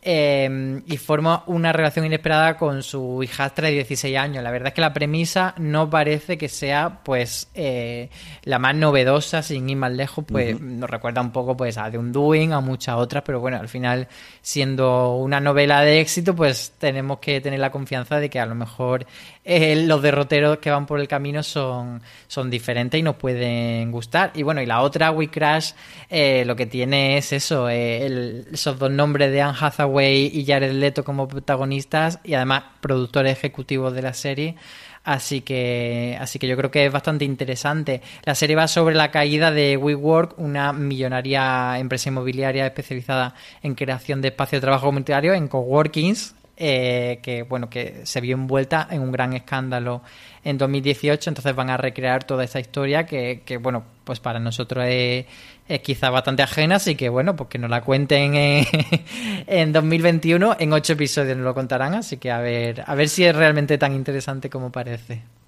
[0.02, 4.44] eh, y forma una relación inesperada con su hijastra de 16 años.
[4.44, 8.10] La verdad es que la premisa no parece que sea pues eh,
[8.44, 10.62] la más novedosa, sin ir más lejos, pues uh -huh.
[10.62, 14.08] nos recuerda un poco pues a The Undoing, a muchas otras, pero bueno, al final
[14.42, 18.56] siendo una novela de éxito, pues tenemos que tener la confianza de que a lo
[18.56, 19.06] mejor
[19.52, 24.30] eh, los derroteros que van por el camino son, son diferentes y nos pueden gustar.
[24.36, 25.72] Y bueno, y la otra, We Crash,
[26.08, 30.46] eh, lo que tiene es eso, eh, el, esos dos nombres de Anne Hathaway y
[30.46, 34.56] Jared Leto como protagonistas y además productores ejecutivos de la serie.
[35.04, 38.04] Así que, así que yo creo que es bastante interesante.
[38.26, 43.34] La serie va sobre la caída de WeWork, una millonaria empresa inmobiliaria especializada
[43.64, 48.36] en creación de espacios de trabajo comunitario en coworkings eh, que bueno que se vio
[48.36, 50.02] envuelta en un gran escándalo
[50.44, 54.84] en 2018, entonces van a recrear toda esa historia que, que bueno, pues para nosotros
[54.88, 55.26] es,
[55.68, 58.66] es, quizá bastante ajena, así que bueno, pues que nos la cuenten en,
[59.48, 63.24] en 2021, en ocho episodios nos lo contarán, así que a ver, a ver si
[63.24, 65.39] es realmente tan interesante como parece.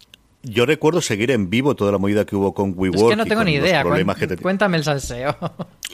[0.43, 3.03] Yo recuerdo seguir en vivo toda la movida que hubo con WeWork.
[3.03, 3.83] Es que no tengo ni idea.
[4.41, 5.37] Cuéntame el salseo.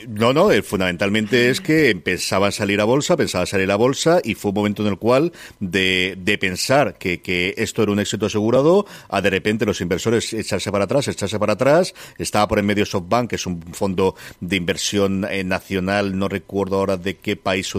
[0.06, 4.34] No, no, eh, fundamentalmente es que pensaban salir a bolsa, pensaban salir a bolsa y
[4.34, 8.26] fue un momento en el cual de, de pensar que, que, esto era un éxito
[8.26, 11.94] asegurado a de repente los inversores echarse para atrás, echarse para atrás.
[12.16, 16.76] Estaba por en medio SoftBank, que es un fondo de inversión eh, nacional, no recuerdo
[16.76, 17.72] ahora de qué país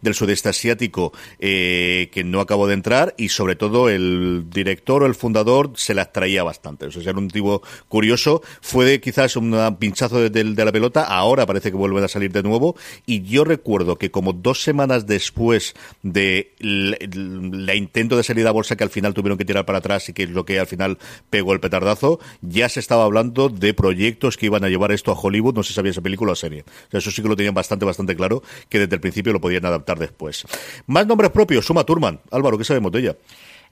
[0.00, 5.06] del sudeste asiático, eh, que no acabó de entrar y sobre todo el director o
[5.06, 6.86] el fundador se la traía bastante.
[6.86, 8.42] O sea, era un tipo curioso.
[8.60, 12.42] Fue de, quizás un pinchazo de, la pelota, ahora parece que vuelven a salir de
[12.42, 12.76] nuevo.
[13.06, 18.76] Y yo recuerdo que como dos semanas después de la intento de salida a bolsa
[18.76, 20.98] que al final tuvieron que tirar para atrás y que es lo que al final
[21.30, 25.18] pegó el petardazo, ya se estaba hablando de proyectos que iban a llevar esto a
[25.18, 26.64] Hollywood, no se sabía esa película o serie.
[26.90, 29.98] Eso sí que lo tenían bastante, bastante claro, que desde el principio lo podían adaptar
[29.98, 30.44] después.
[30.86, 32.20] Más nombres propios, Suma Turman.
[32.30, 33.16] Álvaro, ¿qué sabemos de ella?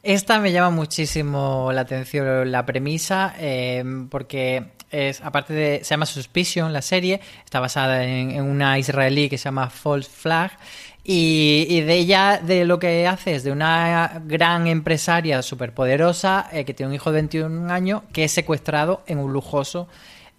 [0.03, 6.07] Esta me llama muchísimo la atención la premisa, eh, porque es, aparte de, se llama
[6.07, 10.59] Suspicion, la serie, está basada en, en una israelí que se llama False Flag,
[11.05, 16.75] y, de ella, de lo que hace es de una gran empresaria superpoderosa eh, que
[16.75, 19.89] tiene un hijo de 21 años que es secuestrado en un lujoso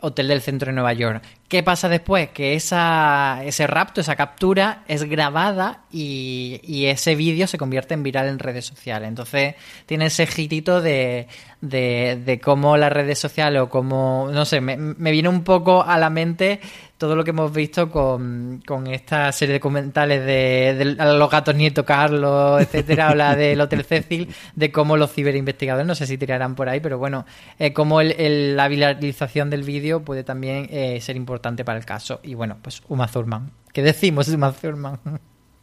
[0.03, 1.23] hotel del centro de Nueva York.
[1.47, 2.29] ¿Qué pasa después?
[2.29, 8.03] Que esa, ese rapto, esa captura es grabada y, y ese vídeo se convierte en
[8.03, 9.07] viral en redes sociales.
[9.07, 11.27] Entonces tiene ese girito de,
[11.61, 15.97] de, cómo las redes sociales o cómo, no sé, me, me viene un poco a
[15.97, 16.59] la mente
[17.03, 21.53] todo lo que hemos visto con, con esta serie de documentales de, de, los gatos
[21.53, 26.55] nieto Carlos, etcétera, habla del Hotel Cecil, de cómo los ciberinvestigadores, no sé si tirarán
[26.55, 27.25] por ahí, pero bueno,
[27.59, 31.83] eh, cómo el, el, la viralización del vídeo puede también eh, ser importante para el
[31.83, 32.21] caso.
[32.23, 33.51] Y bueno, pues Uma Thurman.
[33.73, 34.97] ¿Qué decimos Uma Thurman?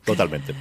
[0.04, 0.54] Totalmente.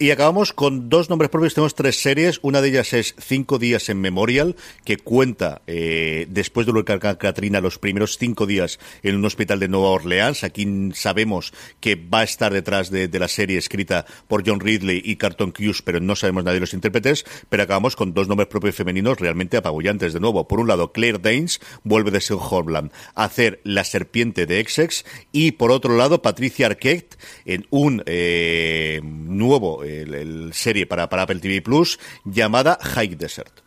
[0.00, 1.54] Y acabamos con dos nombres propios.
[1.54, 2.38] Tenemos tres series.
[2.42, 7.60] Una de ellas es Cinco días en Memorial, que cuenta, eh, después del huracán Katrina,
[7.60, 10.44] los primeros cinco días en un hospital de Nueva Orleans.
[10.44, 15.02] Aquí sabemos que va a estar detrás de, de la serie escrita por John Ridley
[15.04, 17.24] y Carton Cuse, pero no sabemos nadie de los intérpretes.
[17.48, 20.46] Pero acabamos con dos nombres propios femeninos realmente apabullantes de nuevo.
[20.46, 25.04] Por un lado, Claire Danes vuelve de Seu Horland a hacer La Serpiente de Essex.
[25.32, 31.22] Y por otro lado, Patricia Arquette en un eh, nuevo el, el serie para, para,
[31.22, 33.60] Apple TV Plus llamada High Desert.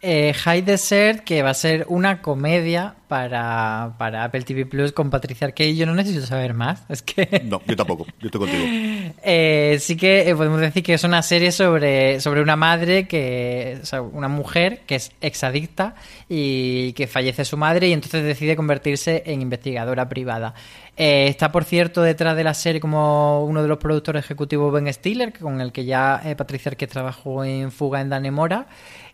[0.00, 5.10] Eh, High Desert, que va a ser una comedia para, para Apple TV Plus con
[5.10, 5.74] Patricia Arquette.
[5.74, 6.84] Yo no necesito saber más.
[6.88, 7.42] Es que.
[7.44, 8.06] No, yo tampoco.
[8.20, 8.64] Yo estoy contigo.
[9.24, 13.78] eh, sí que eh, podemos decir que es una serie sobre, sobre una madre que.
[13.82, 15.96] O sea, una mujer que es exadicta
[16.28, 20.54] y que fallece su madre y entonces decide convertirse en investigadora privada.
[21.00, 24.92] Eh, está, por cierto, detrás de la serie como uno de los productores ejecutivos Ben
[24.92, 28.66] Stiller, con el que ya eh, Patricia Arquette trabajó en Fuga en Danemora.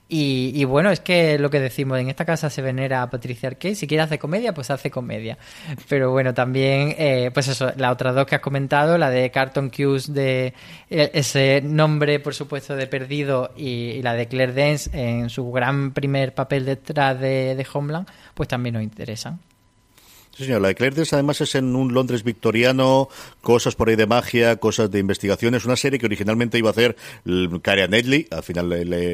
[0.09, 3.49] Y, y, bueno, es que lo que decimos, en esta casa se venera a Patricia
[3.49, 5.37] Arquette, si quiere hacer comedia, pues hace comedia.
[5.89, 9.69] Pero bueno, también, eh, pues eso, las otras dos que has comentado, la de Carton
[9.71, 10.55] Cuse, de
[10.89, 15.93] eh, ese nombre, por supuesto, de Perdido, y, la de Claire Dance en su gran
[15.93, 19.41] primer papel detrás de, de Homeland, pues también nos interesan.
[20.37, 20.63] Sí, señor.
[20.63, 23.09] La de Dance además es en un Londres victoriano,
[23.41, 25.55] cosas por ahí de magia, cosas de investigación.
[25.55, 26.97] Es una serie que originalmente iba a hacer
[27.63, 28.69] Karen Nedley, al final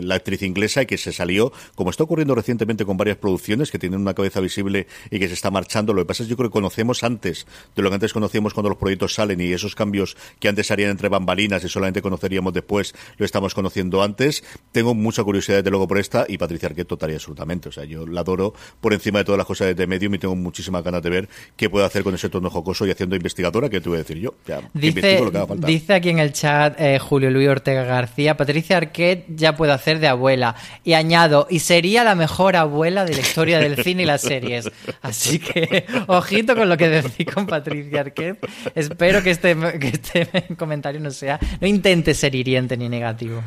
[0.08, 3.78] la, actriz inglesa, y que se salió, como está ocurriendo recientemente con varias producciones que
[3.78, 5.92] tienen una cabeza visible y que se está marchando.
[5.92, 8.54] Lo que pasa es que yo creo que conocemos antes de lo que antes conocíamos
[8.54, 12.54] cuando los proyectos salen y esos cambios que antes harían entre bambalinas y solamente conoceríamos
[12.54, 14.42] después, lo estamos conociendo antes.
[14.72, 17.68] Tengo mucha curiosidad desde luego por esta y Patricia Arquette total y absolutamente.
[17.68, 20.34] O sea, yo la adoro por encima de todas las cosas de Medium y tengo
[20.34, 23.80] muchísimas ganas de ver qué puede hacer con ese tono jocoso y haciendo investigadora, que
[23.80, 24.34] te voy a decir yo.
[24.46, 25.66] Ya, dice, lo que haga falta.
[25.66, 29.98] dice aquí en el chat eh, Julio Luis Ortega García, Patricia Arquette ya puede hacer
[29.98, 30.54] de abuela.
[30.84, 34.70] Y añado, y sería la mejor abuela de la historia del cine y las series.
[35.02, 38.38] Así que, ojito con lo que decís con Patricia Arquette.
[38.74, 43.42] Espero que este, que este comentario no sea, no intente ser hiriente ni negativo.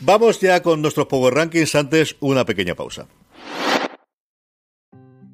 [0.00, 1.74] Vamos ya con nuestros Power Rankings.
[1.74, 3.06] Antes, una pequeña pausa.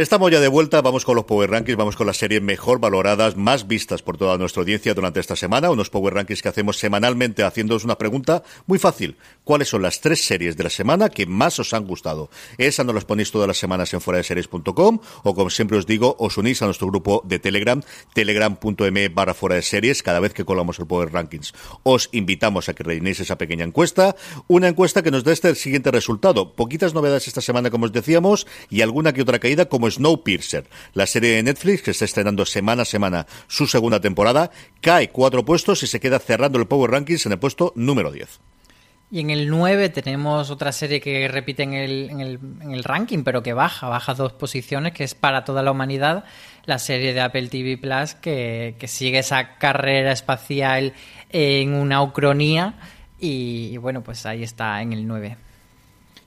[0.00, 3.36] Estamos ya de vuelta, vamos con los Power Rankings, vamos con las series mejor valoradas,
[3.36, 7.42] más vistas por toda nuestra audiencia durante esta semana, unos Power Rankings que hacemos semanalmente
[7.42, 9.18] haciéndoos una pregunta muy fácil.
[9.50, 12.30] ¿Cuáles son las tres series de la semana que más os han gustado?
[12.56, 15.86] Esa nos las ponéis todas las semanas en fuera de series.com o como siempre os
[15.86, 17.82] digo, os unís a nuestro grupo de Telegram,
[18.14, 21.52] telegram.me barra fuera de series, cada vez que colamos el Power Rankings.
[21.82, 24.14] Os invitamos a que rellenéis esa pequeña encuesta,
[24.46, 26.54] una encuesta que nos da este siguiente resultado.
[26.54, 31.08] Poquitas novedades esta semana, como os decíamos, y alguna que otra caída, como Snowpiercer, la
[31.08, 35.82] serie de Netflix que está estrenando semana a semana su segunda temporada, cae cuatro puestos
[35.82, 38.38] y se queda cerrando el Power Rankings en el puesto número 10.
[39.10, 42.84] Y en el 9 tenemos otra serie que repite en el, en, el, en el,
[42.84, 46.24] ranking, pero que baja, baja dos posiciones, que es para toda la humanidad,
[46.64, 50.92] la serie de Apple TV Plus, que, que sigue esa carrera espacial
[51.30, 52.74] en una ucronía.
[53.18, 55.36] Y, y bueno, pues ahí está en el 9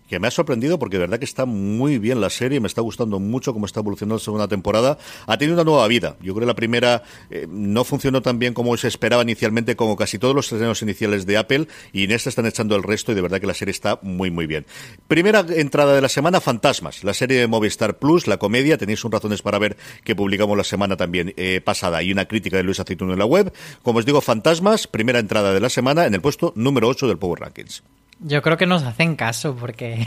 [0.07, 2.81] que me ha sorprendido porque de verdad que está muy bien la serie, me está
[2.81, 4.97] gustando mucho cómo está evolucionando la segunda temporada.
[5.27, 6.17] Ha tenido una nueva vida.
[6.21, 9.95] Yo creo que la primera eh, no funcionó tan bien como se esperaba inicialmente, como
[9.95, 13.15] casi todos los estrenos iniciales de Apple, y en esta están echando el resto y
[13.15, 14.65] de verdad que la serie está muy, muy bien.
[15.07, 18.77] Primera entrada de la semana, Fantasmas, la serie de Movistar Plus, la comedia.
[18.77, 22.57] Tenéis un razones para ver que publicamos la semana también eh, pasada y una crítica
[22.57, 23.53] de Luis Aceituno en la web.
[23.81, 27.17] Como os digo, Fantasmas, primera entrada de la semana en el puesto número 8 del
[27.17, 27.83] Power Rankings.
[28.19, 30.05] Yo creo que nos hacen caso porque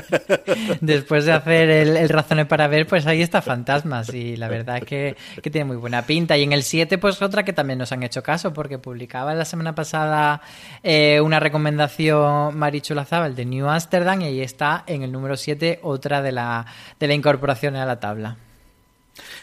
[0.80, 4.78] después de hacer el, el, Razones para ver, pues ahí está Fantasmas y la verdad
[4.78, 6.36] es que, que, tiene muy buena pinta.
[6.36, 9.44] Y en el 7, pues otra que también nos han hecho caso porque publicaba la
[9.44, 10.40] semana pasada
[10.82, 15.80] eh, una recomendación Marichu Lazábal de New Amsterdam y ahí está en el número 7
[15.82, 16.66] otra de la,
[16.98, 18.36] de la incorporación a la tabla.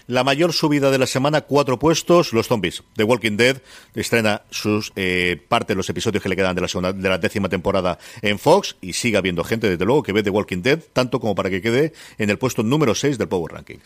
[0.08, 2.84] La mayor subida de la semana, cuatro puestos, los zombies.
[2.96, 3.62] The Walking Dead
[3.94, 7.18] estrena sus eh, parte de los episodios que le quedan de la, segunda, de la
[7.18, 10.80] décima temporada en Fox y sigue habiendo gente, desde luego, que ve The Walking Dead,
[10.94, 13.84] tanto como para que quede en el puesto número 6 del Power Rankings.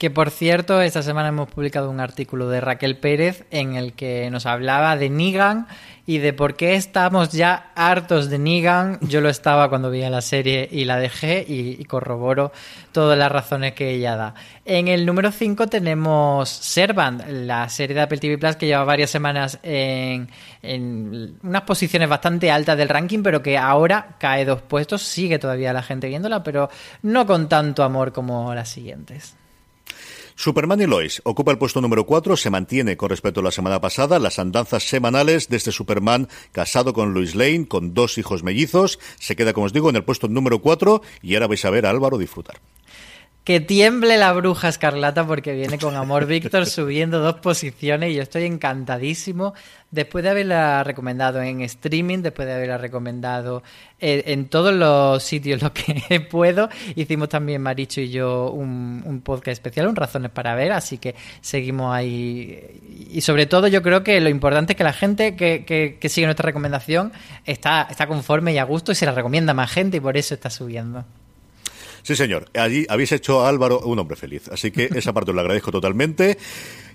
[0.00, 4.30] Que por cierto, esta semana hemos publicado un artículo de Raquel Pérez en el que
[4.30, 5.66] nos hablaba de Negan
[6.06, 8.98] y de por qué estamos ya hartos de Negan.
[9.02, 12.50] Yo lo estaba cuando veía la serie y la dejé y, corroboro
[12.92, 14.34] todas las razones que ella da.
[14.64, 19.10] En el número 5 tenemos Servant, la serie de Apple TV Plus que lleva varias
[19.10, 20.30] semanas en
[20.62, 25.02] unas posiciones bastante altas del ranking, pero que ahora cae dos puestos.
[25.02, 26.70] Sigue todavía la gente viéndola, pero
[27.02, 29.36] no con tanto amor como las siguientes.
[30.40, 33.78] Superman y Lois ocupa el puesto número 4, se mantiene con respecto a la semana
[33.78, 38.98] pasada las andanzas semanales de este Superman casado con Lois Lane, con dos hijos mellizos,
[39.18, 41.84] se queda, como os digo, en el puesto número 4 y ahora vais a ver
[41.84, 42.58] a Álvaro disfrutar.
[43.44, 48.22] Que tiemble la bruja escarlata porque viene con Amor Víctor subiendo dos posiciones y yo
[48.22, 49.54] estoy encantadísimo
[49.90, 53.62] después de haberla recomendado en streaming, después de haberla recomendado
[53.98, 56.68] en, en todos los sitios lo que puedo.
[56.94, 61.14] Hicimos también Maricho y yo un, un, podcast especial, un Razones para Ver, así que
[61.40, 63.08] seguimos ahí.
[63.10, 66.08] Y sobre todo yo creo que lo importante es que la gente que, que, que
[66.08, 67.12] sigue nuestra recomendación
[67.44, 70.16] está, está conforme y a gusto y se la recomienda a más gente y por
[70.16, 71.04] eso está subiendo.
[72.02, 72.46] Sí, señor.
[72.54, 74.48] Allí habéis hecho a Álvaro un hombre feliz.
[74.48, 76.38] Así que esa parte os la agradezco totalmente.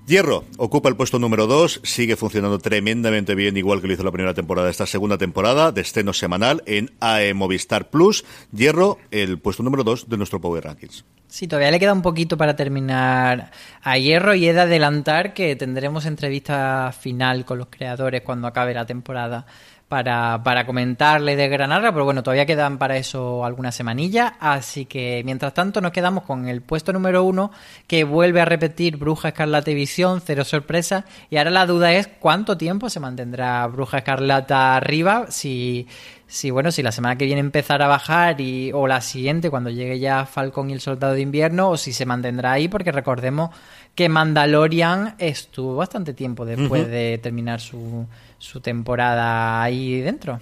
[0.08, 4.12] Hierro ocupa el puesto número 2, sigue funcionando tremendamente bien, igual que lo hizo la
[4.12, 8.24] primera temporada, esta segunda temporada de estreno semanal en AE Movistar Plus.
[8.53, 11.06] Hierro, el puesto número 2 de nuestro Power Rankings.
[11.28, 13.51] Sí, todavía le queda un poquito para terminar
[13.82, 18.76] a Hierro y he de adelantar que tendremos entrevista final con los creadores cuando acabe
[18.76, 19.47] la temporada
[19.96, 25.54] para, para comentarle desgranarla, pero bueno, todavía quedan para eso algunas semanillas, así que mientras
[25.54, 27.50] tanto nos quedamos con el puesto número uno
[27.88, 32.08] que vuelve a repetir Bruja Escarlata y Visión, cero sorpresa, y ahora la duda es
[32.08, 35.88] cuánto tiempo se mantendrá Bruja Escarlata arriba, si,
[36.28, 39.69] si bueno, si la semana que viene empezará a bajar y, o la siguiente cuando
[39.69, 43.51] llegue ya Falcon y el Soldado de Invierno, o si se mantendrá ahí, porque recordemos
[43.93, 46.89] que Mandalorian estuvo bastante tiempo después uh -huh.
[46.89, 48.05] de terminar su,
[48.38, 50.39] su temporada ahí dentro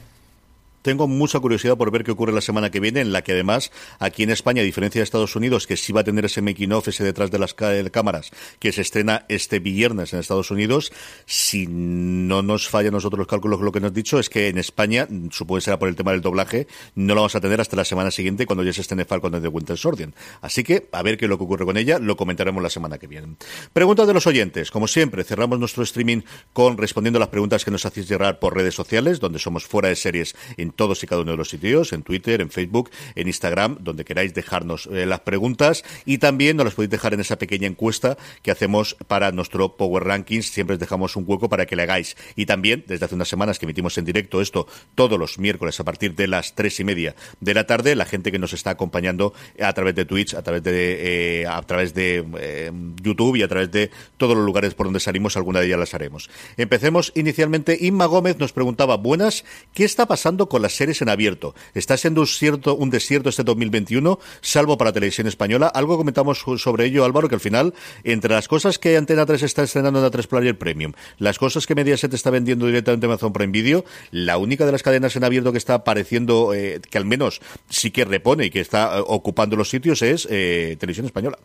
[0.84, 3.72] tengo mucha curiosidad por ver qué ocurre la semana que viene, en la que además
[3.98, 6.74] aquí en España, a diferencia de Estados Unidos, que sí va a tener ese making
[6.74, 8.30] off, ese detrás de las cámaras,
[8.60, 10.92] que se estrena este viernes en Estados Unidos,
[11.26, 14.58] si no nos falla nosotros los cálculos lo que nos has dicho, es que en
[14.58, 17.76] España, supongo que será por el tema del doblaje, no lo vamos a tener hasta
[17.76, 20.14] la semana siguiente cuando ya se estrene Falcon de Winter Soldier.
[20.42, 22.98] Así que, a ver qué es lo que ocurre con ella, lo comentaremos la semana
[22.98, 23.36] que viene.
[23.72, 24.70] Preguntas de los oyentes.
[24.70, 26.22] Como siempre, cerramos nuestro streaming
[26.52, 29.96] con respondiendo las preguntas que nos hacéis llegar por redes sociales, donde somos fuera de
[29.96, 33.78] series en todos y cada uno de los sitios, en Twitter, en Facebook, en Instagram,
[33.82, 37.68] donde queráis dejarnos eh, las preguntas y también nos las podéis dejar en esa pequeña
[37.68, 40.48] encuesta que hacemos para nuestro Power Rankings.
[40.48, 42.16] Siempre os dejamos un hueco para que le hagáis.
[42.36, 45.84] Y también, desde hace unas semanas que emitimos en directo esto todos los miércoles a
[45.84, 49.34] partir de las tres y media de la tarde, la gente que nos está acompañando
[49.60, 52.72] a través de Twitch, a través de, eh, a través de eh,
[53.02, 55.94] YouTube y a través de todos los lugares por donde salimos, alguna de ellas las
[55.94, 56.30] haremos.
[56.58, 57.78] Empecemos inicialmente.
[57.80, 61.54] Inma Gómez nos preguntaba, buenas, ¿qué está pasando con las series en abierto?
[61.76, 65.68] ¿Está siendo un, cierto, un desierto este 2021, salvo para televisión española?
[65.68, 69.64] Algo comentamos sobre ello, Álvaro, que al final, entre las cosas que Antena 3 está
[69.64, 73.52] estrenando en A3 Player Premium, las cosas que Mediaset está vendiendo directamente en Amazon Prime
[73.52, 77.42] Video, la única de las cadenas en abierto que está apareciendo, eh, que al menos
[77.70, 81.38] sí que repone y que está eh, ocupando los sitios es eh, Televisión Española.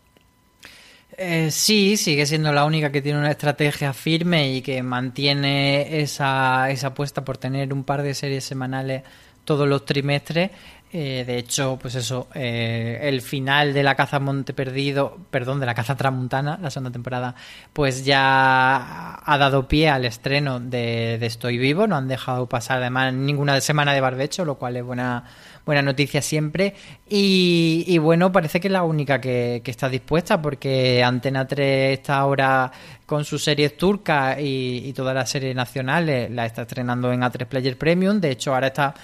[1.21, 6.69] Eh, sí, sigue siendo la única que tiene una estrategia firme y que mantiene esa,
[6.69, 9.03] esa apuesta por tener un par de series semanales
[9.43, 10.49] todos los trimestres.
[10.93, 15.65] Eh, de hecho, pues eso, eh, el final de la caza Monte Perdido, perdón, de
[15.65, 17.35] la caza Tramuntana, la segunda temporada,
[17.73, 21.85] pues ya ha dado pie al estreno de, de Estoy Vivo.
[21.85, 25.25] No han dejado pasar además ninguna semana de barbecho, lo cual es buena
[25.69, 26.73] buena noticia siempre.
[27.07, 32.71] Y, bueno, parece que es la única que, está dispuesta porque Antena 3 está ahora
[33.05, 37.45] con sus series turcas y, y todas las series nacionales la está estrenando en A3
[37.45, 38.19] Player Premium.
[38.19, 38.95] De hecho, ahora está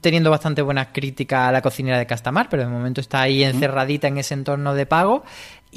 [0.00, 4.08] teniendo bastante buenas críticas a la cocinera de Castamar, pero de momento está ahí encerradita
[4.08, 5.24] en ese entorno de pago.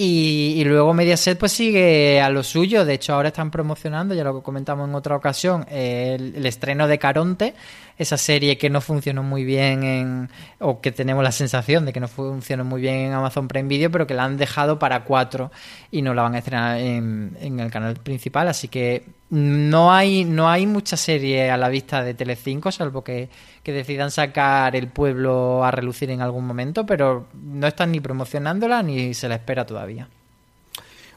[0.01, 2.85] Y, luego Mediaset pues sigue a lo suyo.
[2.85, 7.53] De hecho, ahora están promocionando, ya lo comentamos en otra ocasión, el, estreno de Caronte,
[7.97, 10.29] esa serie que no funcionó muy bien en,
[10.59, 13.91] o que tenemos la sensación de que no funcionó muy bien en Amazon Prime Video,
[13.91, 15.51] pero que la han dejado para cuatro
[15.91, 18.47] y no la van a estrenar en, en el canal principal.
[18.47, 23.29] Así que no hay, no hay mucha serie a la vista de Telecinco, salvo que,
[23.63, 28.81] que, decidan sacar el pueblo a relucir en algún momento, pero no están ni promocionándola
[28.81, 30.07] ni se la espera todavía.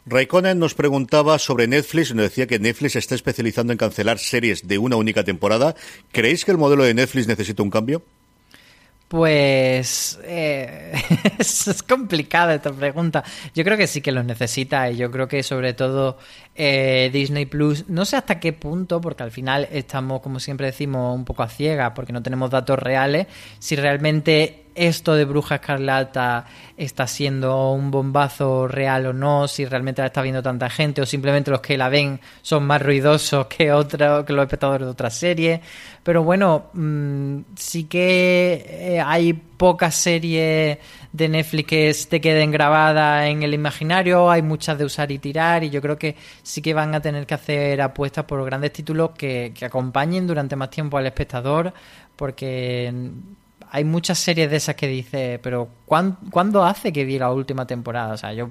[0.05, 4.79] Raikkonen nos preguntaba sobre Netflix nos decía que Netflix está especializando en cancelar series de
[4.79, 5.77] una única temporada.
[6.11, 8.03] ¿Creéis que el modelo de Netflix necesita un cambio?
[9.13, 10.91] Pues eh,
[11.39, 13.23] es complicada esta pregunta.
[13.55, 16.17] Yo creo que sí que los necesita y yo creo que sobre todo
[16.55, 21.15] eh, Disney Plus, no sé hasta qué punto, porque al final estamos, como siempre decimos,
[21.15, 23.27] un poco a ciega porque no tenemos datos reales,
[23.59, 26.47] si realmente esto de Bruja Escarlata
[26.77, 31.07] está siendo un bombazo real o no, si realmente la está viendo tanta gente o
[31.07, 35.15] simplemente los que la ven son más ruidosos que, otro, que los espectadores de otras
[35.15, 35.61] series.
[36.03, 40.79] Pero bueno, mm, sí que eh, hay pocas series
[41.13, 45.63] de Netflix que te queden grabadas en el imaginario, hay muchas de usar y tirar
[45.63, 49.11] y yo creo que sí que van a tener que hacer apuestas por grandes títulos
[49.11, 51.73] que, que acompañen durante más tiempo al espectador
[52.17, 52.93] porque
[53.75, 58.13] hay muchas series de esas que dice, pero ¿cuándo, hace que vi la última temporada?
[58.13, 58.51] O sea, yo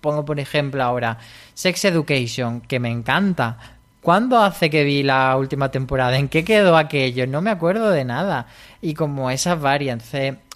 [0.00, 1.18] pongo por ejemplo ahora
[1.52, 3.58] Sex Education, que me encanta.
[4.00, 6.16] ¿Cuándo hace que vi la última temporada?
[6.16, 7.26] ¿En qué quedó aquello?
[7.26, 8.46] No me acuerdo de nada.
[8.80, 10.10] Y como esas varias.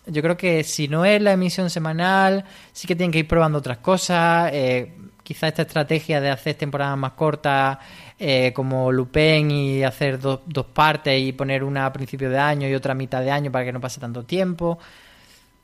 [0.07, 3.59] yo creo que si no es la emisión semanal, sí que tienen que ir probando
[3.59, 4.51] otras cosas.
[4.55, 7.77] Eh, quizá esta estrategia de hacer temporadas más cortas
[8.19, 12.75] eh, como Lupin y hacer dos partes y poner una a principio de año y
[12.75, 14.79] otra a mitad de año para que no pase tanto tiempo.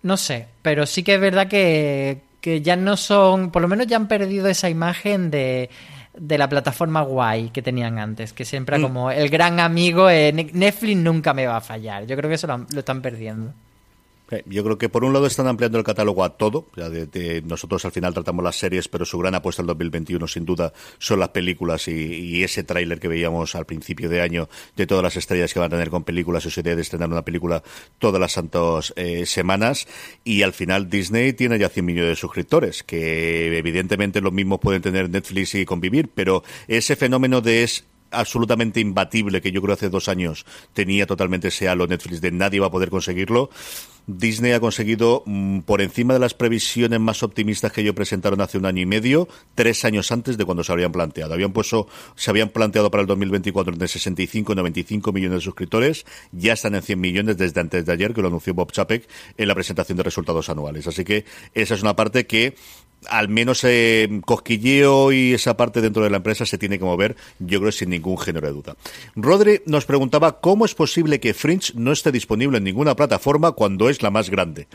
[0.02, 3.86] No sé, pero sí que es verdad que, que ya no son, por lo menos
[3.86, 5.70] ya han perdido esa imagen de,
[6.14, 8.88] de la plataforma guay que tenían antes, que siempre era mm.
[8.88, 12.06] como el gran amigo, eh, Netflix nunca me va a fallar.
[12.06, 13.54] Yo creo que eso lo están perdiendo.
[14.32, 16.66] Eh, yo creo que por un lado están ampliando el catálogo a todo.
[17.44, 21.20] nosotros al final tratamos las series, pero su gran apuesta en 2021 sin duda son
[21.20, 25.52] las películas y, ese tráiler que veíamos al principio de año de todas las estrellas
[25.52, 27.62] que van a tener con películas, su idea de estrenar una película
[27.98, 29.86] todas las santas eh, semanas.
[30.24, 34.80] Y al final Disney tiene ya 100 millones de suscriptores, que evidentemente los mismos pueden
[34.80, 39.88] tener Netflix y convivir, pero ese fenómeno de es absolutamente imbatible que yo creo hace
[39.88, 43.50] dos años tenía totalmente ese halo Netflix de nadie va a poder conseguirlo.
[44.06, 48.58] Disney ha conseguido, mm, por encima de las previsiones más optimistas que ellos presentaron hace
[48.58, 51.34] un año y medio, tres años antes de cuando se habían planteado.
[51.34, 51.86] Habían puesto,
[52.16, 56.74] se habían planteado para el 2024 entre 65 y 95 millones de suscriptores, ya están
[56.74, 59.96] en 100 millones desde antes de ayer, que lo anunció Bob Chapek en la presentación
[59.96, 60.86] de resultados anuales.
[60.88, 62.56] Así que esa es una parte que
[63.08, 67.16] al menos eh, cosquilleo y esa parte dentro de la empresa se tiene que mover,
[67.38, 68.76] yo creo, sin ningún género de duda.
[69.16, 73.88] Rodri nos preguntaba cómo es posible que Fringe no esté disponible en ninguna plataforma cuando
[73.88, 74.66] es la más grande.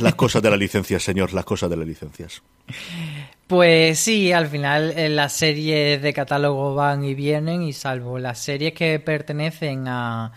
[0.00, 2.42] las cosas de las licencias, señor, las cosas de las licencias.
[3.46, 8.38] Pues sí, al final eh, las series de catálogo van y vienen y salvo las
[8.38, 10.32] series que pertenecen a,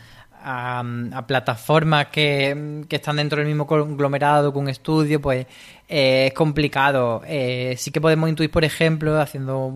[0.46, 0.84] a,
[1.14, 5.48] a plataformas que, que, están dentro del mismo conglomerado que un estudio, pues
[5.90, 7.24] eh, es complicado.
[7.26, 9.74] Eh, sí que podemos intuir, por ejemplo, haciendo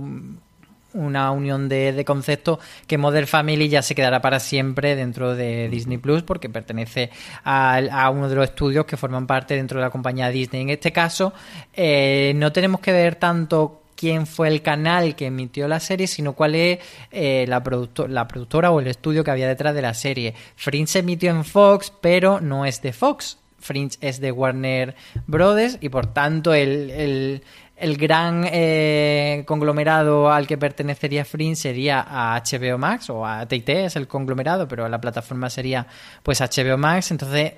[0.93, 5.69] una unión de, de, conceptos que Modern Family ya se quedará para siempre dentro de
[5.69, 7.09] Disney Plus porque pertenece
[7.43, 10.61] a, a, uno de los estudios que forman parte dentro de la compañía Disney.
[10.61, 11.33] En este caso,
[11.73, 16.31] eh, no tenemos que ver tanto quién fue el canal que emitió la serie, sino
[16.31, 16.79] cuál es
[17.11, 17.61] eh, la,
[18.07, 20.33] la productora o el estudio que había detrás de la serie.
[20.55, 23.39] Fringe se emitió en Fox, pero no es de Fox.
[23.59, 24.95] Fringe es de Warner
[25.27, 27.43] Brothers y por tanto el, el,
[27.75, 33.67] el gran eh, conglomerado al que pertenecería Fringe sería a HBO Max o a TT
[33.67, 35.85] es el conglomerado, pero la plataforma sería
[36.23, 37.11] pues HBO Max.
[37.11, 37.51] Entonces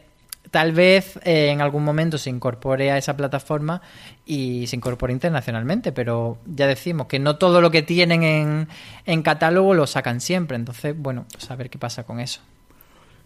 [0.52, 3.82] tal vez eh, en algún momento se incorpore a esa plataforma
[4.26, 8.68] y se incorpore internacionalmente, pero ya decimos que no todo lo que tienen en,
[9.06, 12.42] en catálogo lo sacan siempre, entonces, bueno, pues a ver qué pasa con eso.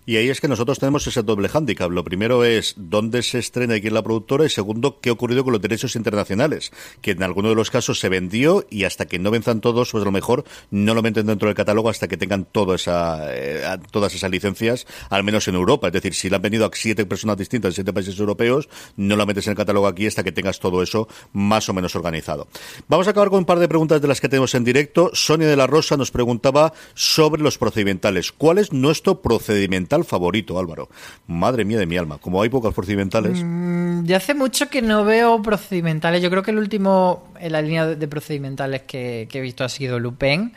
[0.05, 1.89] Y ahí es que nosotros tenemos ese doble hándicap.
[1.89, 5.43] Lo primero es dónde se estrena y quién la productora y segundo, qué ha ocurrido
[5.43, 9.17] con los derechos internacionales, que en alguno de los casos se vendió y hasta que
[9.17, 12.17] no venzan todos, pues a lo mejor no lo meten dentro del catálogo hasta que
[12.17, 15.87] tengan toda esa, eh, todas esas licencias, al menos en Europa.
[15.87, 19.15] Es decir, si la han vendido a siete personas distintas en siete países europeos, no
[19.15, 22.47] la metes en el catálogo aquí hasta que tengas todo eso más o menos organizado.
[22.87, 25.09] Vamos a acabar con un par de preguntas de las que tenemos en directo.
[25.13, 28.31] Sonia de la Rosa nos preguntaba sobre los procedimentales.
[28.31, 30.89] ¿Cuál es nuestro procedimental favorito, Álvaro.
[31.27, 33.41] Madre mía de mi alma, como hay pocos procedimentales.
[33.43, 36.21] Mm, ya hace mucho que no veo procedimentales.
[36.21, 39.69] Yo creo que el último en la línea de procedimentales que, que he visto ha
[39.69, 40.53] sido Lupin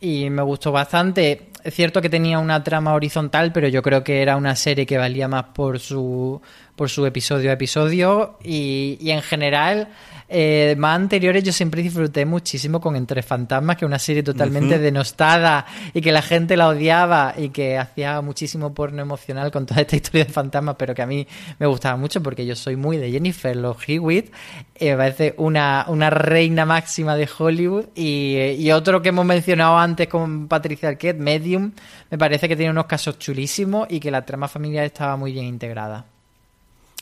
[0.00, 1.50] y me gustó bastante.
[1.62, 4.96] Es cierto que tenía una trama horizontal, pero yo creo que era una serie que
[4.96, 6.40] valía más por su,
[6.80, 9.88] por su episodio a episodio y, y en general
[10.30, 14.78] eh, más anteriores yo siempre disfruté muchísimo con Entre Fantasmas, que es una serie totalmente
[14.78, 19.82] denostada y que la gente la odiaba y que hacía muchísimo porno emocional con toda
[19.82, 21.26] esta historia de fantasmas, pero que a mí
[21.58, 24.32] me gustaba mucho porque yo soy muy de Jennifer Love Hewitt,
[24.76, 29.76] eh, me parece una, una reina máxima de Hollywood y, y, otro que hemos mencionado
[29.76, 31.72] antes con Patricia Arquette, Medium,
[32.08, 35.44] me parece que tiene unos casos chulísimos y que la trama familiar estaba muy bien
[35.44, 36.06] integrada.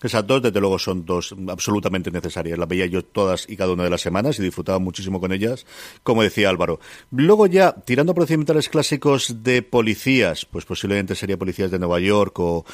[0.02, 2.56] Esas dos, desde luego, son dos absolutamente necesarias.
[2.56, 5.66] Las veía yo todas y cada una de las semanas y disfrutaba muchísimo con ellas,
[6.04, 6.78] como decía Álvaro.
[7.10, 12.64] Luego ya, tirando procedimentales clásicos de policías, pues posiblemente sería Policías de Nueva York o,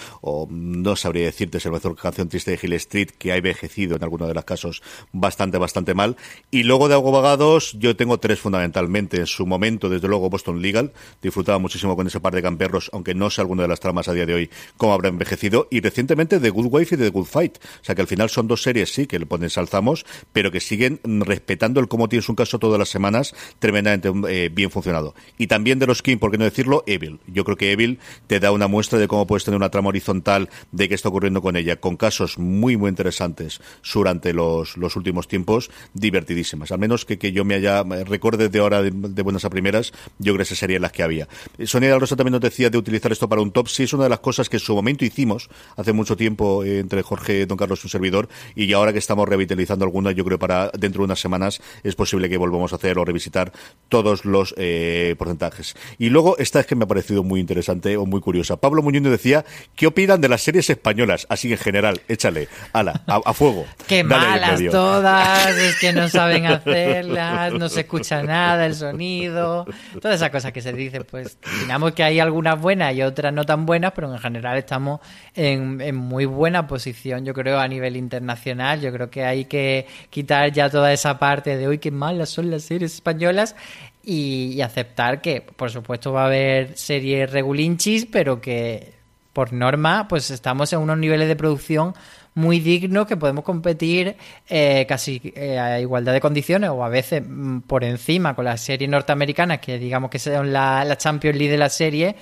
[0.51, 4.03] no sabría decirte es la mejor canción triste de Hill Street, que ha envejecido en
[4.03, 6.17] algunos de los casos bastante, bastante mal.
[6.51, 9.19] Y luego de Vagados, yo tengo tres fundamentalmente.
[9.19, 10.93] En su momento, desde luego, Boston Legal.
[11.23, 14.13] Disfrutaba muchísimo con ese par de camperros, aunque no sé alguna de las tramas a
[14.13, 15.69] día de hoy cómo habrá envejecido.
[15.71, 17.57] Y recientemente The Good Wife y The Good Fight.
[17.57, 20.61] O sea que al final son dos series, sí, que le ponen salzamos, pero que
[20.61, 25.15] siguen respetando el cómo tienes un caso todas las semanas tremendamente eh, bien funcionado.
[25.39, 27.21] Y también de los King, por qué no decirlo, Evil.
[27.27, 30.51] Yo creo que Evil te da una muestra de cómo puedes tener una trama horizontal
[30.73, 33.61] de qué está ocurriendo con ella, con casos muy, muy interesantes
[33.93, 36.73] durante los, los últimos tiempos, divertidísimas.
[36.73, 40.33] Al menos que, que yo me haya, recuerde de ahora de, buenas a primeras, yo
[40.33, 41.29] creo que esas serían las que había.
[41.65, 43.69] Sonia de Rosa también nos decía de utilizar esto para un top.
[43.69, 46.81] Sí, es una de las cosas que en su momento hicimos hace mucho tiempo eh,
[46.81, 50.71] entre Jorge, don Carlos, su servidor, y ahora que estamos revitalizando algunas, yo creo para
[50.71, 53.53] dentro de unas semanas es posible que volvamos a hacer o revisitar
[53.89, 55.77] todos los eh, porcentajes.
[55.99, 58.57] Y luego, esta es que me ha parecido muy interesante o muy curiosa.
[58.57, 59.45] Pablo Muñoz decía,
[59.77, 61.27] ¿qué opinan de las series españolas?
[61.29, 63.67] Así en general, échale, ala, a, a fuego.
[63.87, 69.67] Qué malas todas, es que no saben hacerlas, no se escucha nada, el sonido,
[70.01, 73.45] toda esa cosa que se dice, pues digamos que hay algunas buenas y otras no
[73.45, 75.01] tan buenas, pero en general estamos
[75.35, 78.81] en, en muy buena posición, yo creo, a nivel internacional.
[78.81, 82.51] Yo creo que hay que quitar ya toda esa parte de hoy qué malas son
[82.51, 83.55] las series españolas
[84.03, 88.95] y, y, aceptar que, por supuesto, va a haber series regulinchis, pero que
[89.33, 91.95] por norma, pues estamos en unos niveles de producción
[92.35, 94.17] muy dignos que podemos competir
[94.49, 98.61] eh, casi eh, a igualdad de condiciones o a veces mm, por encima con las
[98.61, 102.17] series norteamericanas que digamos que son la, la Champions League de la serie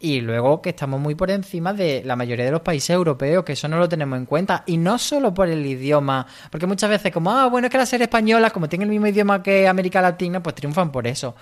[0.00, 3.52] y luego que estamos muy por encima de la mayoría de los países europeos, que
[3.52, 4.62] eso no lo tenemos en cuenta.
[4.66, 7.88] Y no solo por el idioma, porque muchas veces como, ah, bueno, es que las
[7.88, 11.34] series españolas, como tienen el mismo idioma que América Latina, pues triunfan por eso.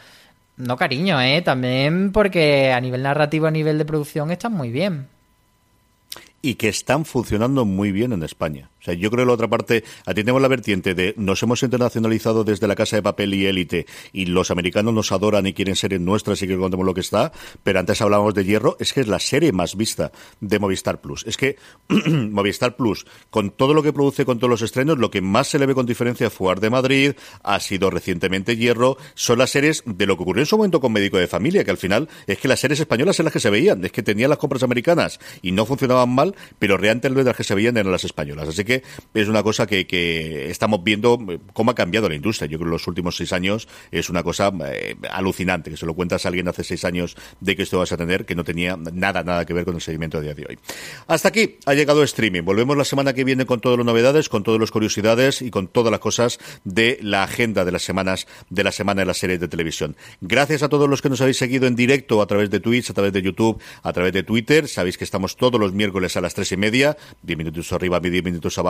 [0.57, 1.43] No, cariño, ¿eh?
[1.43, 5.09] También porque a nivel narrativo, a nivel de producción, están muy bien
[6.47, 8.71] y que están funcionando muy bien en España.
[8.87, 12.69] Sea, yo creo que la otra parte, atendemos la vertiente de nos hemos internacionalizado desde
[12.69, 16.05] la casa de papel y élite y los americanos nos adoran y quieren ser en
[16.05, 17.33] nuestras y que contemos lo que está,
[17.65, 21.25] pero antes hablábamos de Hierro, es que es la serie más vista de Movistar Plus.
[21.27, 21.57] Es que
[22.07, 25.59] Movistar Plus, con todo lo que produce, con todos los estrenos, lo que más se
[25.59, 27.13] le ve con diferencia fue Ar de Madrid,
[27.43, 30.93] ha sido recientemente Hierro, son las series de lo que ocurrió en su momento con
[30.93, 33.51] Médico de Familia, que al final es que las series españolas eran las que se
[33.51, 37.43] veían, es que tenían las compras americanas y no funcionaban mal, pero realmente las que
[37.43, 38.49] se veían eran las españolas.
[38.49, 38.76] Así que
[39.15, 42.49] es una cosa que, que estamos viendo eh, cómo ha cambiado la industria.
[42.49, 45.95] Yo creo que los últimos seis años es una cosa eh, alucinante, que se lo
[45.95, 48.77] cuentas a alguien hace seis años de que esto vas a tener, que no tenía
[48.77, 50.59] nada, nada que ver con el seguimiento de día de hoy.
[51.07, 52.43] Hasta aquí ha llegado streaming.
[52.43, 55.69] Volvemos la semana que viene con todas las novedades, con todas las curiosidades y con
[55.69, 59.41] todas las cosas de la agenda de las semanas, de la semana de las series
[59.41, 59.97] de televisión.
[60.21, 62.95] Gracias a todos los que nos habéis seguido en directo a través de Twitch, a
[62.95, 64.69] través de YouTube, a través de Twitter.
[64.69, 68.25] Sabéis que estamos todos los miércoles a las tres y media, diez minutos arriba, diez
[68.25, 68.66] minutos abajo.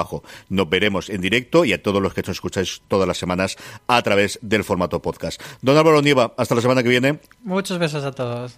[0.48, 4.02] Nos veremos en directo y a todos los que nos escucháis todas las semanas a
[4.02, 5.40] través del formato podcast.
[5.62, 7.20] Don Álvaro Nieva, hasta la semana que viene.
[7.42, 8.56] Muchos besos a todos.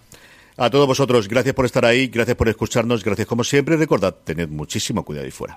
[0.56, 3.76] A todos vosotros, gracias por estar ahí, gracias por escucharnos, gracias como siempre.
[3.76, 5.56] Recordad, tened muchísimo cuidado ahí fuera.